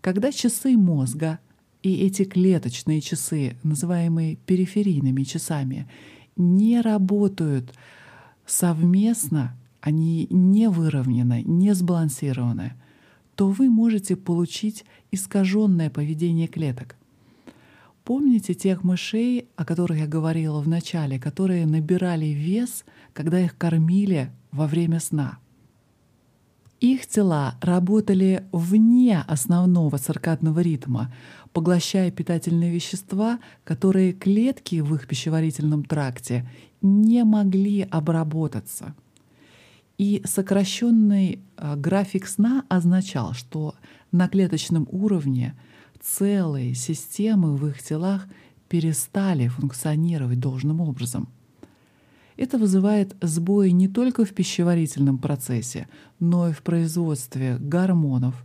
Когда 0.00 0.32
часы 0.32 0.78
мозга 0.78 1.40
и 1.82 1.94
эти 2.06 2.24
клеточные 2.24 3.02
часы, 3.02 3.58
называемые 3.64 4.36
периферийными 4.46 5.24
часами, 5.24 5.86
не 6.36 6.80
работают 6.80 7.74
совместно, 8.46 9.58
они 9.82 10.26
не 10.30 10.70
выровнены, 10.70 11.42
не 11.42 11.74
сбалансированы, 11.74 12.72
то 13.34 13.48
вы 13.48 13.68
можете 13.68 14.16
получить 14.16 14.84
искаженное 15.10 15.90
поведение 15.90 16.48
клеток— 16.48 16.96
Помните 18.04 18.52
тех 18.52 18.84
мышей, 18.84 19.48
о 19.56 19.64
которых 19.64 19.98
я 19.98 20.06
говорила 20.06 20.60
в 20.60 20.68
начале, 20.68 21.18
которые 21.18 21.64
набирали 21.64 22.26
вес, 22.26 22.84
когда 23.14 23.40
их 23.40 23.56
кормили 23.56 24.30
во 24.52 24.66
время 24.66 25.00
сна? 25.00 25.38
Их 26.80 27.06
тела 27.06 27.54
работали 27.62 28.44
вне 28.52 29.24
основного 29.26 29.96
циркадного 29.96 30.60
ритма, 30.60 31.14
поглощая 31.54 32.10
питательные 32.10 32.70
вещества, 32.70 33.38
которые 33.64 34.12
клетки 34.12 34.80
в 34.80 34.94
их 34.94 35.08
пищеварительном 35.08 35.82
тракте 35.82 36.46
не 36.82 37.24
могли 37.24 37.88
обработаться. 37.90 38.94
И 39.96 40.22
сокращенный 40.24 41.40
а, 41.56 41.76
график 41.76 42.26
сна 42.26 42.64
означал, 42.68 43.32
что 43.32 43.74
на 44.12 44.28
клеточном 44.28 44.88
уровне– 44.90 45.54
целые 46.04 46.74
системы 46.74 47.56
в 47.56 47.66
их 47.66 47.82
телах 47.82 48.26
перестали 48.68 49.48
функционировать 49.48 50.38
должным 50.38 50.80
образом. 50.80 51.28
Это 52.36 52.58
вызывает 52.58 53.16
сбои 53.22 53.70
не 53.70 53.88
только 53.88 54.24
в 54.24 54.34
пищеварительном 54.34 55.18
процессе, 55.18 55.88
но 56.18 56.48
и 56.48 56.52
в 56.52 56.62
производстве 56.62 57.56
гормонов, 57.58 58.44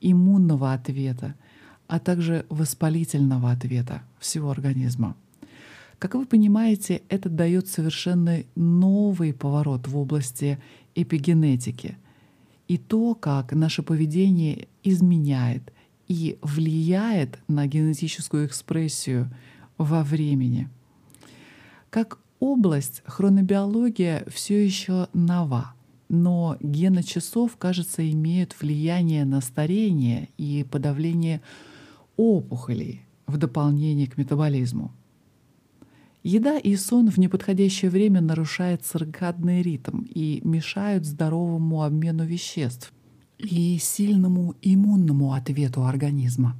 иммунного 0.00 0.72
ответа, 0.72 1.34
а 1.86 2.00
также 2.00 2.46
воспалительного 2.48 3.50
ответа 3.50 4.02
всего 4.18 4.50
организма. 4.50 5.16
Как 6.04 6.16
вы 6.16 6.26
понимаете, 6.26 7.00
это 7.08 7.30
дает 7.30 7.66
совершенно 7.66 8.42
новый 8.56 9.32
поворот 9.32 9.88
в 9.88 9.96
области 9.96 10.58
эпигенетики 10.94 11.96
и 12.68 12.76
то, 12.76 13.14
как 13.14 13.54
наше 13.54 13.82
поведение 13.82 14.68
изменяет 14.82 15.72
и 16.06 16.36
влияет 16.42 17.38
на 17.48 17.66
генетическую 17.66 18.44
экспрессию 18.44 19.30
во 19.78 20.02
времени. 20.02 20.68
Как 21.88 22.18
область 22.38 23.00
хронобиология 23.06 24.26
все 24.28 24.62
еще 24.62 25.08
нова, 25.14 25.72
но 26.10 26.58
гены 26.60 27.02
часов, 27.02 27.56
кажется, 27.56 28.06
имеют 28.10 28.54
влияние 28.60 29.24
на 29.24 29.40
старение 29.40 30.28
и 30.36 30.66
подавление 30.70 31.40
опухолей 32.18 33.06
в 33.26 33.38
дополнение 33.38 34.06
к 34.06 34.18
метаболизму. 34.18 34.92
Еда 36.26 36.56
и 36.56 36.74
сон 36.74 37.10
в 37.10 37.18
неподходящее 37.18 37.90
время 37.90 38.22
нарушают 38.22 38.82
циркадный 38.82 39.60
ритм 39.60 40.04
и 40.08 40.40
мешают 40.42 41.04
здоровому 41.04 41.82
обмену 41.82 42.24
веществ 42.24 42.94
и 43.36 43.76
сильному 43.76 44.54
иммунному 44.62 45.34
ответу 45.34 45.84
организма. 45.84 46.56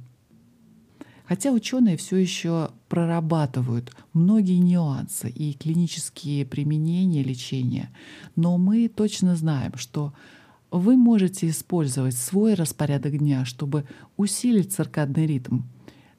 Хотя 1.25 1.51
ученые 1.51 1.97
все 1.97 2.17
еще 2.17 2.69
прорабатывают 2.89 3.91
многие 4.13 4.59
нюансы 4.59 5.31
и 5.31 5.53
клинические 5.53 6.45
применения 6.45 7.23
лечения, 7.23 7.89
но 8.35 8.59
мы 8.59 8.87
точно 8.87 9.35
знаем, 9.35 9.71
что 9.77 10.13
вы 10.69 10.95
можете 10.95 11.49
использовать 11.49 12.15
свой 12.15 12.53
распорядок 12.53 13.17
дня, 13.17 13.45
чтобы 13.45 13.85
усилить 14.15 14.73
циркадный 14.73 15.25
ритм 15.25 15.61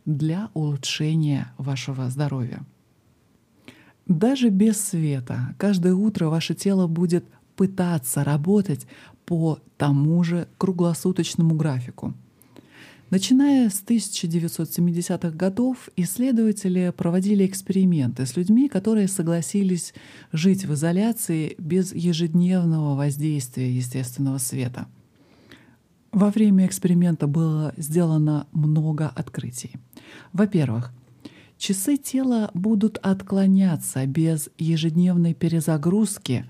для 0.05 0.51
улучшения 0.53 1.53
вашего 1.59 2.11
здоровья. 2.11 2.67
Даже 4.07 4.51
без 4.51 4.81
света 4.81 5.55
каждое 5.59 5.95
утро 5.95 6.29
ваше 6.29 6.55
тело 6.55 6.87
будет 6.87 7.25
пытаться 7.57 8.25
работать 8.25 8.87
по 9.25 9.59
тому 9.77 10.23
же 10.23 10.49
круглосуточному 10.59 11.55
графику— 11.55 12.15
Начиная 13.09 13.71
с 13.71 13.85
1970-х 13.85 15.31
годов, 15.31 15.89
исследователи 15.95 16.93
проводили 16.97 17.47
эксперименты 17.47 18.27
с 18.27 18.37
людьми, 18.37 18.69
которые 18.69 19.07
согласились 19.07 19.95
жить 20.33 20.65
в 20.65 20.75
изоляции 20.75 21.55
без 21.59 21.95
ежедневного 21.95 22.97
воздействия 22.97 23.71
естественного 23.71 24.39
света. 24.39 24.89
Во 26.11 26.31
время 26.31 26.67
эксперимента 26.67 27.29
было 27.29 27.73
сделано 27.77 28.49
много 28.51 29.07
открытий. 29.07 29.77
Во-первых, 30.33 30.93
часы 31.59 31.97
тела 31.97 32.51
будут 32.55 32.99
отклоняться 32.99 34.07
без 34.07 34.49
ежедневной 34.59 35.35
перезагрузки, 35.35 36.47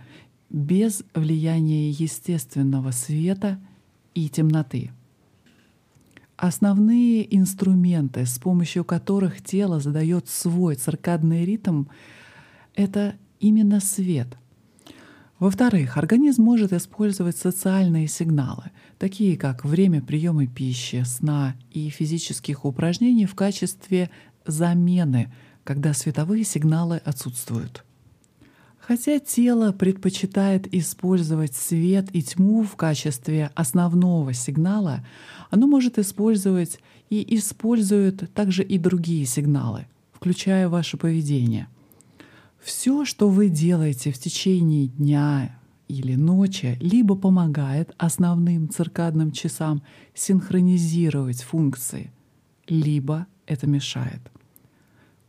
без 0.51 1.05
влияния 1.15 1.91
естественного 1.91 2.91
света 2.91 3.61
и 4.15 4.29
темноты— 4.29 4.91
Основные 6.37 7.35
инструменты, 7.35 8.27
с 8.27 8.39
помощью 8.39 8.85
которых 8.85 9.43
тело 9.43 9.81
задает 9.81 10.29
свой 10.29 10.75
циркадный 10.75 11.47
ритм, 11.47 11.85
это 12.75 13.15
именно 13.41 13.81
свет. 13.81 14.37
Во-вторых, 15.39 15.97
организм 15.97 16.43
может 16.43 16.75
использовать 16.75 17.39
социальные 17.39 18.07
сигналы, 18.09 18.65
такие 18.99 19.39
как 19.39 19.65
время 19.65 20.03
приема 20.03 20.47
пищи, 20.47 21.03
сна 21.07 21.57
и 21.71 21.89
физических 21.89 22.67
упражнений 22.67 23.25
в 23.25 23.35
качестве 23.35 24.11
замены, 24.47 25.33
когда 25.65 25.93
световые 25.95 26.45
сигналы 26.45 26.99
отсутствуют. 27.05 27.85
Хотя 28.79 29.19
тело 29.19 29.73
предпочитает 29.73 30.73
использовать 30.73 31.57
свет 31.57 32.09
и 32.13 32.23
тьму 32.23 32.63
в 32.63 32.77
качестве 32.77 33.51
основного 33.57 34.33
сигнала, 34.33 35.05
оно 35.51 35.67
может 35.67 35.99
использовать 35.99 36.79
и 37.11 37.37
использует 37.37 38.33
также 38.33 38.63
и 38.63 38.79
другие 38.79 39.27
сигналы, 39.27 39.87
включая 40.13 40.69
ваше 40.69 40.97
поведение. 40.97 41.67
Все, 42.61 43.05
что 43.05 43.29
вы 43.29 43.49
делаете 43.49 44.13
в 44.13 44.19
течение 44.19 44.87
дня 44.87 45.59
или 45.89 46.15
ночи, 46.15 46.79
либо 46.81 47.17
помогает 47.17 47.93
основным 47.99 48.69
циркадным 48.69 49.33
часам 49.33 49.83
синхронизировать 50.15 51.43
функции, 51.43 52.13
либо 52.69 53.27
это 53.47 53.67
мешает. 53.67 54.21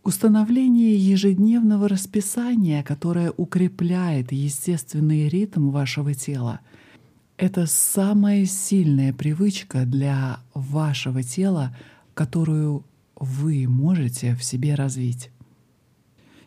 Установление 0.07 0.95
ежедневного 0.95 1.89
расписания, 1.89 2.81
которое 2.81 3.33
укрепляет 3.35 4.31
естественный 4.31 5.27
ритм 5.27 5.69
вашего 5.69 6.13
тела, 6.13 6.61
это 7.35 7.65
самая 7.65 8.45
сильная 8.45 9.11
привычка 9.11 9.83
для 9.85 10.39
вашего 10.53 11.23
тела, 11.23 11.75
которую 12.13 12.85
вы 13.17 13.67
можете 13.67 14.33
в 14.35 14.45
себе 14.45 14.75
развить. 14.75 15.29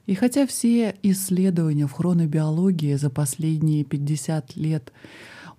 И 0.06 0.14
хотя 0.14 0.46
все 0.46 0.96
исследования 1.02 1.86
в 1.86 1.92
хронобиологии 1.92 2.94
за 2.94 3.10
последние 3.10 3.84
50 3.84 4.56
лет 4.56 4.90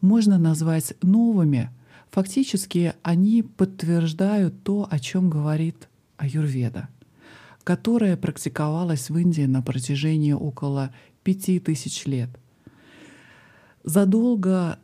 можно 0.01 0.39
назвать 0.39 0.95
новыми, 1.03 1.69
фактически 2.09 2.95
они 3.03 3.43
подтверждают 3.43 4.63
то, 4.63 4.87
о 4.89 4.97
чем 4.97 5.29
говорит 5.29 5.87
Аюрведа— 6.17 6.89
которая 7.63 8.17
практиковалась 8.17 9.09
в 9.09 9.17
Индии 9.17 9.43
на 9.43 9.61
протяжении 9.61 10.33
около 10.33 10.93
пяти 11.23 11.59
тысяч 11.59 12.05
лет. 12.05 12.29
Задолго 13.83 14.79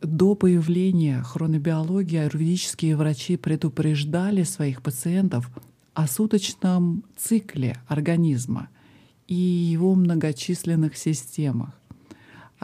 до 0.00 0.34
появления 0.34 1.22
хронобиологии 1.22 2.18
аюрведические 2.18 2.96
врачи 2.96 3.36
предупреждали 3.36 4.42
своих 4.42 4.82
пациентов 4.82 5.50
о 5.94 6.06
суточном 6.06 7.04
цикле 7.16 7.76
организма 7.88 8.68
и 9.26 9.34
его 9.34 9.94
многочисленных 9.94 10.96
системах. 10.96 11.80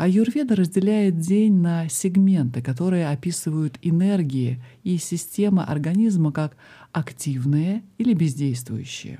Аюрведа 0.00 0.56
разделяет 0.56 1.18
день 1.18 1.56
на 1.56 1.90
сегменты, 1.90 2.62
которые 2.62 3.10
описывают 3.10 3.78
энергии 3.82 4.58
и 4.82 4.96
системы 4.96 5.62
организма 5.62 6.32
как 6.32 6.56
активные 6.90 7.82
или 7.98 8.14
бездействующие. 8.14 9.18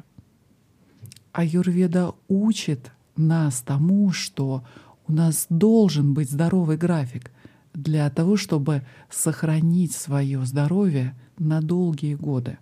Аюрведа 1.33 2.15
учит 2.29 2.93
нас 3.15 3.61
тому, 3.61 4.11
что 4.13 4.65
у 5.07 5.13
нас 5.13 5.45
должен 5.51 6.15
быть 6.15 6.31
здоровый 6.31 6.79
график 6.79 7.31
для 7.75 8.09
того, 8.09 8.39
чтобы 8.39 8.83
сохранить 9.11 9.93
свое 9.93 10.47
здоровье 10.47 11.15
на 11.39 11.61
долгие 11.61 12.15
годы. 12.15 12.57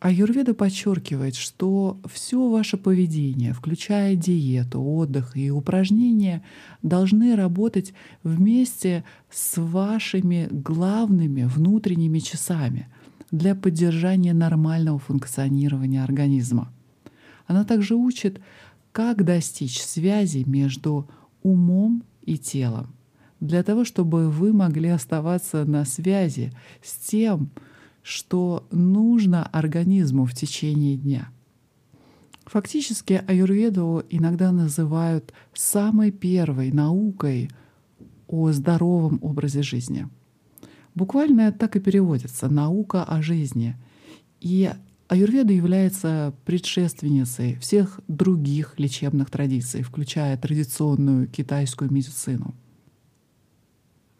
Аюрведа 0.00 0.54
подчеркивает, 0.54 1.34
что 1.34 2.00
все 2.10 2.48
ваше 2.48 2.78
поведение, 2.78 3.52
включая 3.52 4.16
диету, 4.16 4.82
отдых 4.82 5.36
и 5.36 5.50
упражнения, 5.50 6.42
должны 6.82 7.36
работать 7.36 7.92
вместе 8.22 9.04
с 9.30 9.60
вашими 9.60 10.48
главными 10.50 11.42
внутренними 11.42 12.18
часами 12.18 12.88
для 13.30 13.54
поддержания 13.54 14.32
нормального 14.32 14.98
функционирования 14.98 16.02
организма. 16.02 16.72
Она 17.46 17.64
также 17.64 17.94
учит, 17.94 18.40
как 18.92 19.22
достичь 19.22 19.82
связи 19.82 20.44
между 20.46 21.10
умом 21.42 22.04
и 22.22 22.38
телом, 22.38 22.94
для 23.38 23.62
того, 23.62 23.84
чтобы 23.84 24.30
вы 24.30 24.54
могли 24.54 24.88
оставаться 24.88 25.66
на 25.66 25.84
связи 25.84 26.54
с 26.82 26.94
тем, 26.94 27.50
что 27.50 27.69
нужно 28.70 29.46
организму 29.46 30.24
в 30.24 30.34
течение 30.34 30.96
дня. 30.96 31.30
Фактически 32.46 33.22
аюрведу 33.26 34.02
иногда 34.10 34.50
называют 34.50 35.32
самой 35.58 36.10
первой 36.10 36.72
наукой 36.72 37.50
о 38.26 38.50
здоровом 38.50 39.18
образе 39.22 39.62
жизни. 39.62 40.08
Буквально 40.94 41.52
так 41.52 41.76
и 41.76 41.80
переводится 41.80 42.48
«наука 42.48 43.04
о 43.04 43.22
жизни». 43.22 43.76
И 44.40 44.70
аюрведа 45.08 45.52
является 45.52 46.34
предшественницей 46.44 47.56
всех 47.56 48.00
других 48.08 48.74
лечебных 48.78 49.30
традиций, 49.30 49.82
включая 49.82 50.36
традиционную 50.36 51.28
китайскую 51.28 51.92
медицину— 51.92 52.54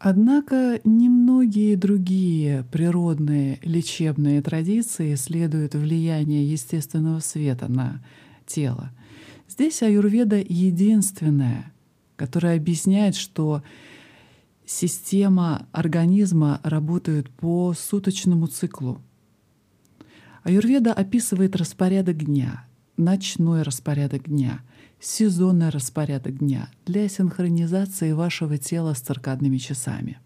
Однако 0.03 0.81
немногие 0.83 1.77
другие 1.77 2.63
природные 2.71 3.59
лечебные 3.61 4.41
традиции 4.41 5.13
исследуют 5.13 5.75
влияние 5.75 6.43
естественного 6.43 7.19
света 7.19 7.71
на 7.71 8.03
тело. 8.47 8.89
Здесь 9.47 9.83
аюрведа 9.83 10.37
единственная, 10.37 11.71
которая 12.15 12.57
объясняет, 12.57 13.15
что 13.15 13.61
система 14.65 15.67
организма 15.71 16.59
работает 16.63 17.29
по 17.29 17.75
суточному 17.77 18.47
циклу. 18.47 19.03
Аюрведа 20.41 20.93
описывает 20.93 21.55
распорядок 21.55 22.25
дня, 22.25 22.65
ночной 22.97 23.61
распорядок 23.61 24.27
дня, 24.27 24.61
сезонный 25.01 25.69
распорядок 25.69 26.37
дня 26.37 26.69
для 26.85 27.09
синхронизации 27.09 28.11
вашего 28.11 28.57
тела 28.57 28.93
с 28.93 29.01
циркадными 29.01 29.57
часами. 29.57 30.19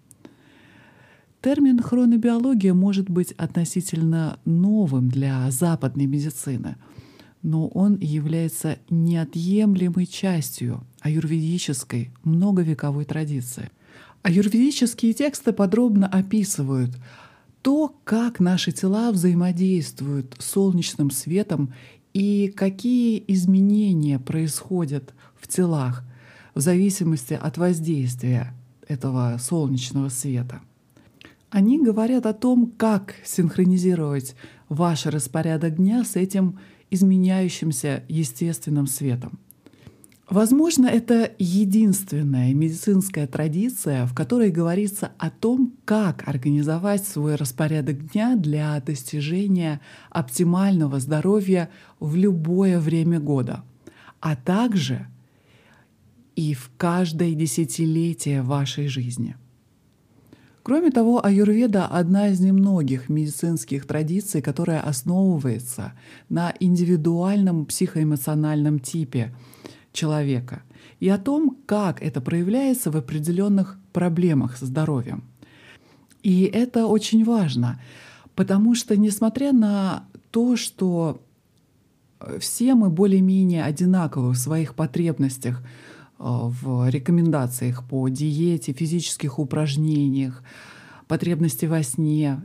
Термин 1.42 1.82
хронобиология 1.82 2.74
может 2.74 3.10
быть 3.10 3.32
относительно 3.34 4.40
новым 4.46 5.10
для 5.10 5.50
западной 5.52 6.08
медицины, 6.08 6.76
но 7.42 7.68
он 7.68 7.98
является 8.00 8.80
неотъемлемой 8.90 10.08
частью 10.08 10.84
аюрведической 11.02 12.12
многовековой 12.24 13.06
традиции. 13.06 13.70
Аюрведические 14.24 15.14
тексты 15.14 15.54
подробно 15.54 16.08
описывают 16.08 16.92
то, 17.62 17.96
как 18.04 18.40
наши 18.40 18.72
тела 18.72 19.12
взаимодействуют 19.12 20.36
с 20.40 20.46
солнечным 20.52 21.12
светом 21.12 21.74
и 22.16 22.48
какие 22.48 23.22
изменения 23.28 24.20
происходят 24.20 25.14
в 25.36 25.50
телах 25.50 26.06
в 26.54 26.62
зависимости 26.62 27.34
от 27.34 27.58
воздействия 27.58 28.54
этого 28.88 29.36
солнечного 29.38 30.08
света. 30.08 30.62
Они 31.50 31.78
говорят 31.78 32.26
о 32.26 32.34
том, 32.34 32.72
как 32.78 33.16
синхронизировать 33.26 34.34
ваш 34.70 35.08
распорядок 35.08 35.76
дня 35.76 36.06
с 36.06 36.16
этим 36.16 36.58
изменяющимся 36.90 38.06
естественным 38.08 38.88
светом. 38.88 39.38
Возможно, 40.30 40.88
это 40.88 41.32
единственная 41.38 42.52
медицинская 42.56 43.28
традиция, 43.28 44.08
в 44.08 44.16
которой 44.16 44.50
говорится 44.50 45.12
о 45.20 45.30
том, 45.30 45.74
как 45.86 46.28
организовать 46.28 47.08
свой 47.08 47.36
распорядок 47.36 48.12
дня 48.12 48.36
для 48.36 48.82
достижения 48.82 49.82
оптимального 50.10 51.00
здоровья 51.00 51.70
в 52.06 52.16
любое 52.16 52.80
время 52.80 53.20
года, 53.20 53.64
а 54.20 54.36
также 54.36 55.08
и 56.36 56.54
в 56.54 56.72
каждое 56.78 57.34
десятилетие 57.34 58.42
вашей 58.42 58.88
жизни. 58.88 59.36
Кроме 60.64 60.90
того, 60.90 61.24
аюрведа— 61.24 61.86
одна 61.92 62.30
из 62.30 62.40
немногих 62.40 63.08
медицинских 63.08 63.86
традиций, 63.86 64.42
которая 64.42 64.82
основывается 64.82 65.94
на 66.28 66.54
индивидуальном 66.60 67.66
психоэмоциональном 67.66 68.80
типе— 68.80 69.34
человека 69.96 70.64
и 71.00 71.10
о 71.10 71.18
том, 71.18 71.58
как 71.66 72.02
это 72.02 72.22
проявляется 72.22 72.92
в 72.92 72.98
определенных 72.98 73.80
проблемах 73.94 74.58
со 74.58 74.66
здоровьем. 74.66 75.24
И 76.22 76.44
это 76.44 76.88
очень 76.88 77.24
важно, 77.24 77.80
потому 78.36 78.76
что 78.76 78.98
несмотря 78.98 79.54
на 79.54 80.08
то, 80.32 80.56
что 80.56 81.22
все 82.40 82.76
мы 82.76 82.90
более-менее 82.90 83.64
одинаковы 83.64 84.32
в 84.32 84.38
своих 84.38 84.76
потребностях, 84.76 85.62
э, 85.62 85.64
в 86.20 86.90
рекомендациях 86.90 87.88
по 87.88 88.08
диете, 88.10 88.74
физических 88.74 89.40
упражнениях, 89.40 90.44
потребности 91.08 91.66
во 91.66 91.84
сне. 91.84 92.42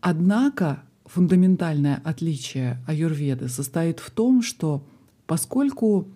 Однако 0.00 0.82
фундаментальное 1.06 2.00
отличие 2.04 2.82
аюрведы 2.86 3.48
состоит 3.48 4.00
в 4.00 4.10
том, 4.10 4.42
что 4.42 4.86
поскольку 5.26 6.08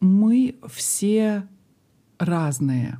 мы 0.00 0.56
все 0.68 1.46
разные, 2.18 2.98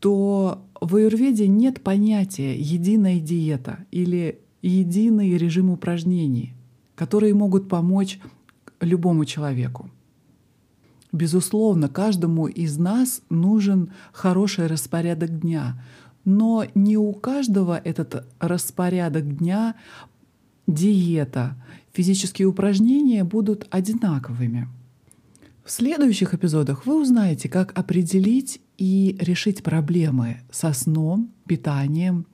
то 0.00 0.64
в 0.80 0.94
аюрведе 0.94 1.48
нет 1.48 1.82
понятия 1.82 2.56
единая 2.58 3.18
диета 3.20 3.84
или 3.90 4.40
единый 4.62 5.36
режим 5.36 5.70
упражнений, 5.70 6.54
которые 6.98 7.32
могут 7.32 7.68
помочь 7.68 8.18
любому 8.80 9.24
человеку. 9.24 9.88
Безусловно, 11.12 11.88
каждому 11.88 12.48
из 12.48 12.76
нас 12.76 13.22
нужен 13.30 13.92
хороший 14.12 14.66
распорядок 14.66 15.38
дня, 15.40 15.80
но 16.24 16.64
не 16.74 16.96
у 16.96 17.12
каждого 17.12 17.78
этот 17.78 18.26
распорядок 18.40 19.38
дня, 19.38 19.76
диета, 20.66 21.56
физические 21.92 22.48
упражнения 22.48 23.22
будут 23.22 23.68
одинаковыми. 23.70 24.68
В 25.64 25.70
следующих 25.70 26.34
эпизодах 26.34 26.84
вы 26.84 27.00
узнаете, 27.00 27.48
как 27.48 27.78
определить 27.78 28.60
и 28.76 29.16
решить 29.20 29.62
проблемы 29.62 30.40
со 30.50 30.72
сном, 30.72 31.30
питанием, 31.46 32.26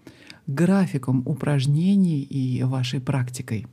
графиком 0.47 1.23
упражнений 1.27 2.23
и 2.23 2.63
вашей 2.63 3.01
практикой. 3.01 3.67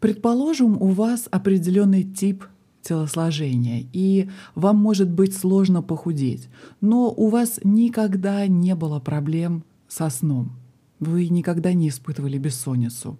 Предположим, 0.00 0.80
у 0.80 0.88
вас 0.88 1.28
определенный 1.30 2.04
тип 2.04 2.44
телосложения, 2.82 3.84
и 3.92 4.28
вам 4.54 4.78
может 4.78 5.10
быть 5.10 5.36
сложно 5.36 5.82
похудеть, 5.82 6.48
но 6.80 7.12
у 7.14 7.28
вас 7.28 7.60
никогда 7.62 8.46
не 8.46 8.74
было 8.74 8.98
проблем 8.98 9.62
со 9.88 10.08
сном. 10.08 10.52
Вы 10.98 11.28
никогда 11.28 11.74
не 11.74 11.90
испытывали 11.90 12.38
бессонницу. 12.38 13.18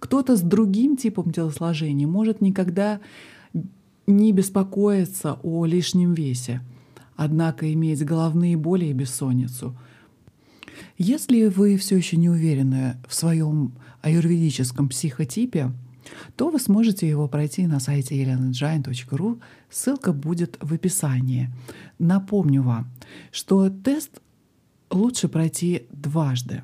Кто-то 0.00 0.36
с 0.36 0.40
другим 0.40 0.96
типом 0.96 1.30
телосложения 1.32 2.08
может 2.08 2.40
никогда 2.40 3.00
не 4.06 4.32
беспокоиться 4.32 5.38
о 5.44 5.64
лишнем 5.64 6.14
весе, 6.14 6.60
однако 7.14 7.72
иметь 7.72 8.04
головные 8.04 8.56
боли 8.56 8.86
и 8.86 8.92
бессонницу. 8.92 9.76
Если 10.98 11.46
вы 11.46 11.76
все 11.76 11.96
еще 11.96 12.16
не 12.16 12.28
уверены 12.28 12.96
в 13.06 13.14
своем 13.14 13.72
аюрведическом 14.02 14.88
психотипе, 14.88 15.72
то 16.36 16.50
вы 16.50 16.58
сможете 16.58 17.08
его 17.08 17.28
пройти 17.28 17.66
на 17.66 17.80
сайте 17.80 18.22
elenajain.ru. 18.22 19.40
Ссылка 19.70 20.12
будет 20.12 20.56
в 20.60 20.72
описании. 20.74 21.50
Напомню 21.98 22.62
вам, 22.62 22.90
что 23.32 23.70
тест 23.70 24.20
лучше 24.90 25.28
пройти 25.28 25.86
дважды 25.90 26.62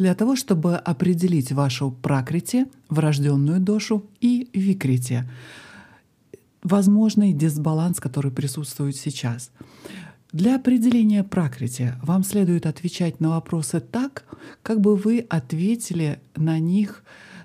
для 0.00 0.14
того, 0.14 0.34
чтобы 0.34 0.76
определить 0.76 1.52
вашу 1.52 1.90
пракрити, 1.90 2.66
врожденную 2.88 3.60
дошу 3.60 4.02
и 4.22 4.48
викрити, 4.54 5.28
возможный 6.62 7.34
дисбаланс, 7.34 8.00
который 8.00 8.30
присутствует 8.30 8.96
сейчас. 8.96 9.50
Для 10.32 10.56
определения 10.56 11.22
пракрити 11.22 11.94
вам 12.02 12.24
следует 12.24 12.64
отвечать 12.64 13.20
на 13.20 13.28
вопросы 13.30 13.80
так, 13.80 14.24
как 14.62 14.80
бы 14.80 14.96
вы 14.96 15.26
ответили 15.28 16.18
на 16.36 16.58
них 16.58 17.02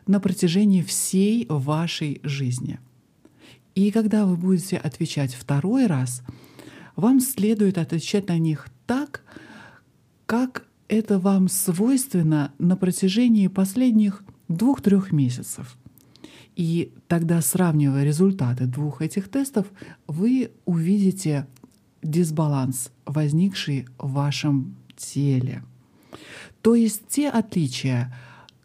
на 0.07 0.19
протяжении 0.19 0.81
всей 0.81 1.45
вашей 1.49 2.19
жизни. 2.23 2.79
И 3.73 3.91
когда 3.91 4.25
вы 4.25 4.37
будете 4.37 4.77
отвечать 4.77 5.33
второй 5.33 5.87
раз, 5.87 6.21
вам 6.95 7.19
следует 7.19 7.77
отвечать 7.77 8.27
на 8.29 8.37
них 8.37 8.67
так, 8.85 9.23
как 10.25 10.65
это 10.87 11.19
вам 11.19 11.49
свойственно 11.49 12.53
на 12.57 12.77
протяжении 12.77 13.47
последних 13.47 14.23
двух-трех 14.47 15.11
месяцев. 15.11 15.77
И 16.55 16.93
тогда, 17.07 17.41
сравнивая 17.41 18.05
результаты 18.05 18.65
двух 18.65 19.01
этих 19.01 19.29
тестов, 19.29 19.67
вы 20.07 20.51
увидите 20.63 21.47
дисбаланс, 22.01 22.91
возникший 23.05 23.87
в 23.97 24.13
вашем 24.13 24.75
теле. 24.95 25.63
То 26.61 26.75
есть 26.75 27.07
те 27.09 27.29
отличия, 27.29 28.15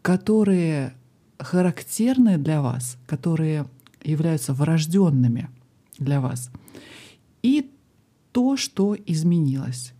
которые 0.01 0.93
характерны 1.41 2.37
для 2.37 2.61
вас, 2.61 2.97
которые 3.07 3.65
являются 4.03 4.53
врожденными 4.53 5.49
для 5.99 6.21
вас, 6.21 6.51
и 7.43 7.71
то, 8.31 8.57
что 8.57 8.95
изменилось. 9.05 9.93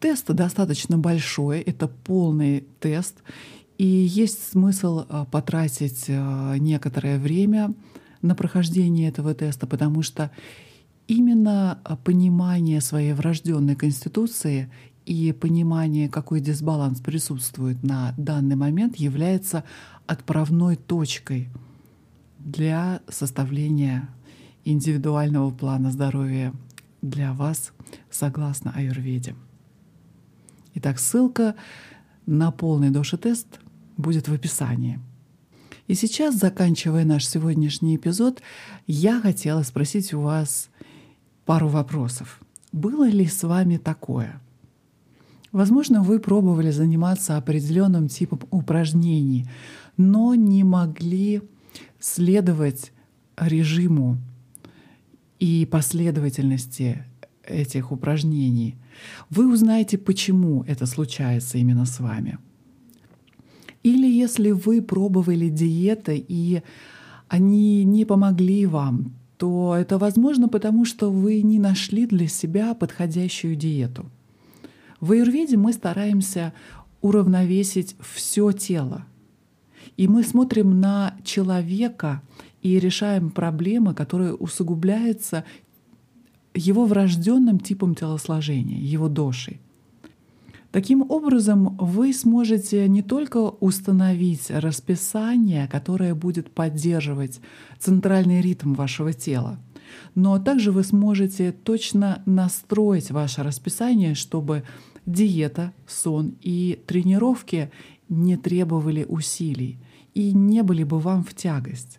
Тест 0.00 0.26
достаточно 0.26 0.98
большой, 0.98 1.60
это 1.60 1.88
полный 1.88 2.66
тест, 2.80 3.22
и 3.78 3.86
есть 3.86 4.50
смысл 4.50 5.04
э, 5.08 5.24
потратить 5.30 6.04
э, 6.08 6.56
некоторое 6.58 7.18
время 7.18 7.74
на 8.22 8.34
прохождение 8.34 9.08
этого 9.08 9.34
теста, 9.34 9.66
потому 9.66 10.02
что 10.02 10.30
именно 11.08 11.78
э, 11.84 11.96
понимание 12.04 12.80
своей 12.80 13.12
врожденной 13.14 13.76
конституции 13.76 14.70
и 15.06 15.32
понимание, 15.32 16.08
какой 16.08 16.40
дисбаланс 16.40 17.00
присутствует 17.00 17.82
на 17.82 18.14
данный 18.16 18.56
момент, 18.56 18.96
является 18.96 19.64
отправной 20.06 20.76
точкой 20.76 21.48
для 22.38 23.00
составления 23.08 24.08
индивидуального 24.64 25.50
плана 25.50 25.90
здоровья 25.90 26.52
для 27.02 27.32
вас 27.32 27.72
согласно 28.10 28.72
аюрведе. 28.74 29.34
Итак, 30.74 30.98
ссылка 30.98 31.54
на 32.26 32.50
полный 32.50 32.90
доши-тест 32.90 33.60
будет 33.96 34.28
в 34.28 34.32
описании. 34.32 35.00
И 35.86 35.94
сейчас, 35.94 36.36
заканчивая 36.36 37.04
наш 37.04 37.26
сегодняшний 37.26 37.96
эпизод, 37.96 38.40
я 38.86 39.20
хотела 39.20 39.62
спросить 39.62 40.14
у 40.14 40.20
вас 40.20 40.70
пару 41.44 41.68
вопросов. 41.68 42.40
Было 42.72 43.06
ли 43.06 43.26
с 43.26 43.42
вами 43.42 43.76
такое? 43.76 44.40
Возможно, 45.54 46.02
вы 46.02 46.18
пробовали 46.18 46.72
заниматься 46.72 47.36
определенным 47.36 48.08
типом 48.08 48.40
упражнений, 48.50 49.46
но 49.96 50.34
не 50.34 50.64
могли 50.64 51.42
следовать 52.00 52.90
режиму 53.36 54.16
и 55.38 55.64
последовательности 55.70 57.04
этих 57.46 57.92
упражнений, 57.92 58.74
вы 59.30 59.48
узнаете, 59.48 59.96
почему 59.96 60.64
это 60.66 60.86
случается 60.86 61.56
именно 61.56 61.86
с 61.86 62.00
вами. 62.00 62.38
Или 63.84 64.08
если 64.10 64.50
вы 64.50 64.82
пробовали 64.82 65.50
диеты 65.50 66.16
и 66.28 66.62
они 67.28 67.84
не 67.84 68.04
помогли 68.04 68.66
вам, 68.66 69.12
то 69.36 69.76
это 69.78 69.98
возможно 69.98 70.48
потому, 70.48 70.84
что 70.84 71.12
вы 71.12 71.42
не 71.42 71.60
нашли 71.60 72.06
для 72.06 72.26
себя 72.26 72.74
подходящую 72.74 73.54
диету. 73.54 74.10
В 75.04 75.12
аюрведе 75.12 75.58
мы 75.58 75.74
стараемся 75.74 76.54
уравновесить 77.02 77.94
все 78.00 78.52
тело. 78.52 79.04
И 79.98 80.08
мы 80.08 80.22
смотрим 80.22 80.80
на 80.80 81.14
человека 81.22 82.22
и 82.62 82.78
решаем 82.78 83.28
проблемы, 83.28 83.92
которые 83.92 84.32
усугубляются 84.32 85.44
его 86.54 86.86
врожденным 86.86 87.60
типом 87.60 87.94
телосложения, 87.94 88.78
его 88.78 89.10
дошей. 89.10 89.60
Таким 90.72 91.02
образом, 91.10 91.76
вы 91.76 92.14
сможете 92.14 92.88
не 92.88 93.02
только 93.02 93.36
установить 93.36 94.50
расписание, 94.50 95.68
которое 95.68 96.14
будет 96.14 96.50
поддерживать 96.50 97.42
центральный 97.78 98.40
ритм 98.40 98.72
вашего 98.72 99.12
тела, 99.12 99.58
но 100.14 100.38
также 100.38 100.72
вы 100.72 100.82
сможете 100.82 101.52
точно 101.52 102.22
настроить 102.24 103.10
ваше 103.10 103.42
расписание, 103.42 104.14
чтобы 104.14 104.64
диета, 105.06 105.72
сон 105.86 106.36
и 106.40 106.82
тренировки 106.86 107.70
не 108.08 108.36
требовали 108.36 109.04
усилий 109.04 109.78
и 110.14 110.32
не 110.32 110.62
были 110.62 110.84
бы 110.84 110.98
вам 110.98 111.24
в 111.24 111.34
тягость. 111.34 111.98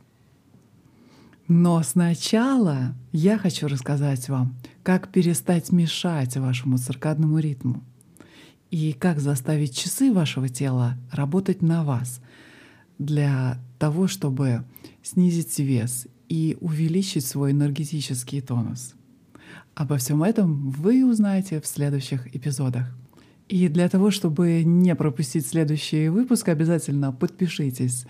Но 1.48 1.84
сначала 1.84 2.96
я 3.12 3.38
хочу 3.38 3.68
рассказать 3.68 4.30
вам, 4.30 4.56
как 4.82 5.10
перестать 5.10 5.72
мешать 5.72 6.38
вашему 6.38 6.78
циркадному 6.78 7.38
ритму 7.38 7.84
и 8.72 8.94
как 8.94 9.20
заставить 9.20 9.78
часы 9.78 10.12
вашего 10.12 10.50
тела 10.50 10.98
работать 11.12 11.62
на 11.62 11.84
вас 11.84 12.20
для 12.98 13.60
того, 13.78 14.08
чтобы 14.08 14.66
снизить 15.04 15.60
вес 15.60 16.08
и 16.30 16.58
увеличить 16.62 17.26
свой 17.26 17.52
энергетический 17.52 18.42
тонус. 18.42 18.96
Обо 19.74 19.98
всем 19.98 20.24
этом 20.24 20.72
вы 20.72 21.06
узнаете 21.06 21.60
в 21.60 21.68
следующих 21.68 22.34
эпизодах. 22.36 22.88
И 23.48 23.68
для 23.68 23.90
того, 23.90 24.10
чтобы 24.10 24.64
не 24.64 24.96
пропустить 24.96 25.46
следующий 25.46 26.10
выпуск, 26.10 26.48
обязательно 26.48 27.12
подпишитесь 27.12 28.06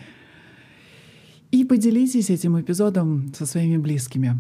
и 1.52 1.64
поделитесь 1.64 2.30
этим 2.30 2.60
эпизодом 2.60 3.34
со 3.34 3.46
своими 3.46 3.78
близкими. 3.78 4.40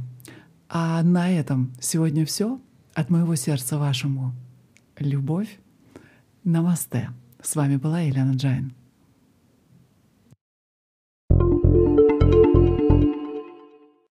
А 0.70 1.02
на 1.04 1.32
этом 1.32 1.74
сегодня 1.80 2.26
все. 2.26 2.60
От 2.94 3.10
моего 3.10 3.36
сердца 3.36 3.78
вашему. 3.78 4.34
Любовь 4.98 5.60
Намасте. 6.44 7.10
С 7.42 7.56
вами 7.56 7.76
была 7.76 8.02
Елена 8.02 8.34
Джайн. 8.34 8.74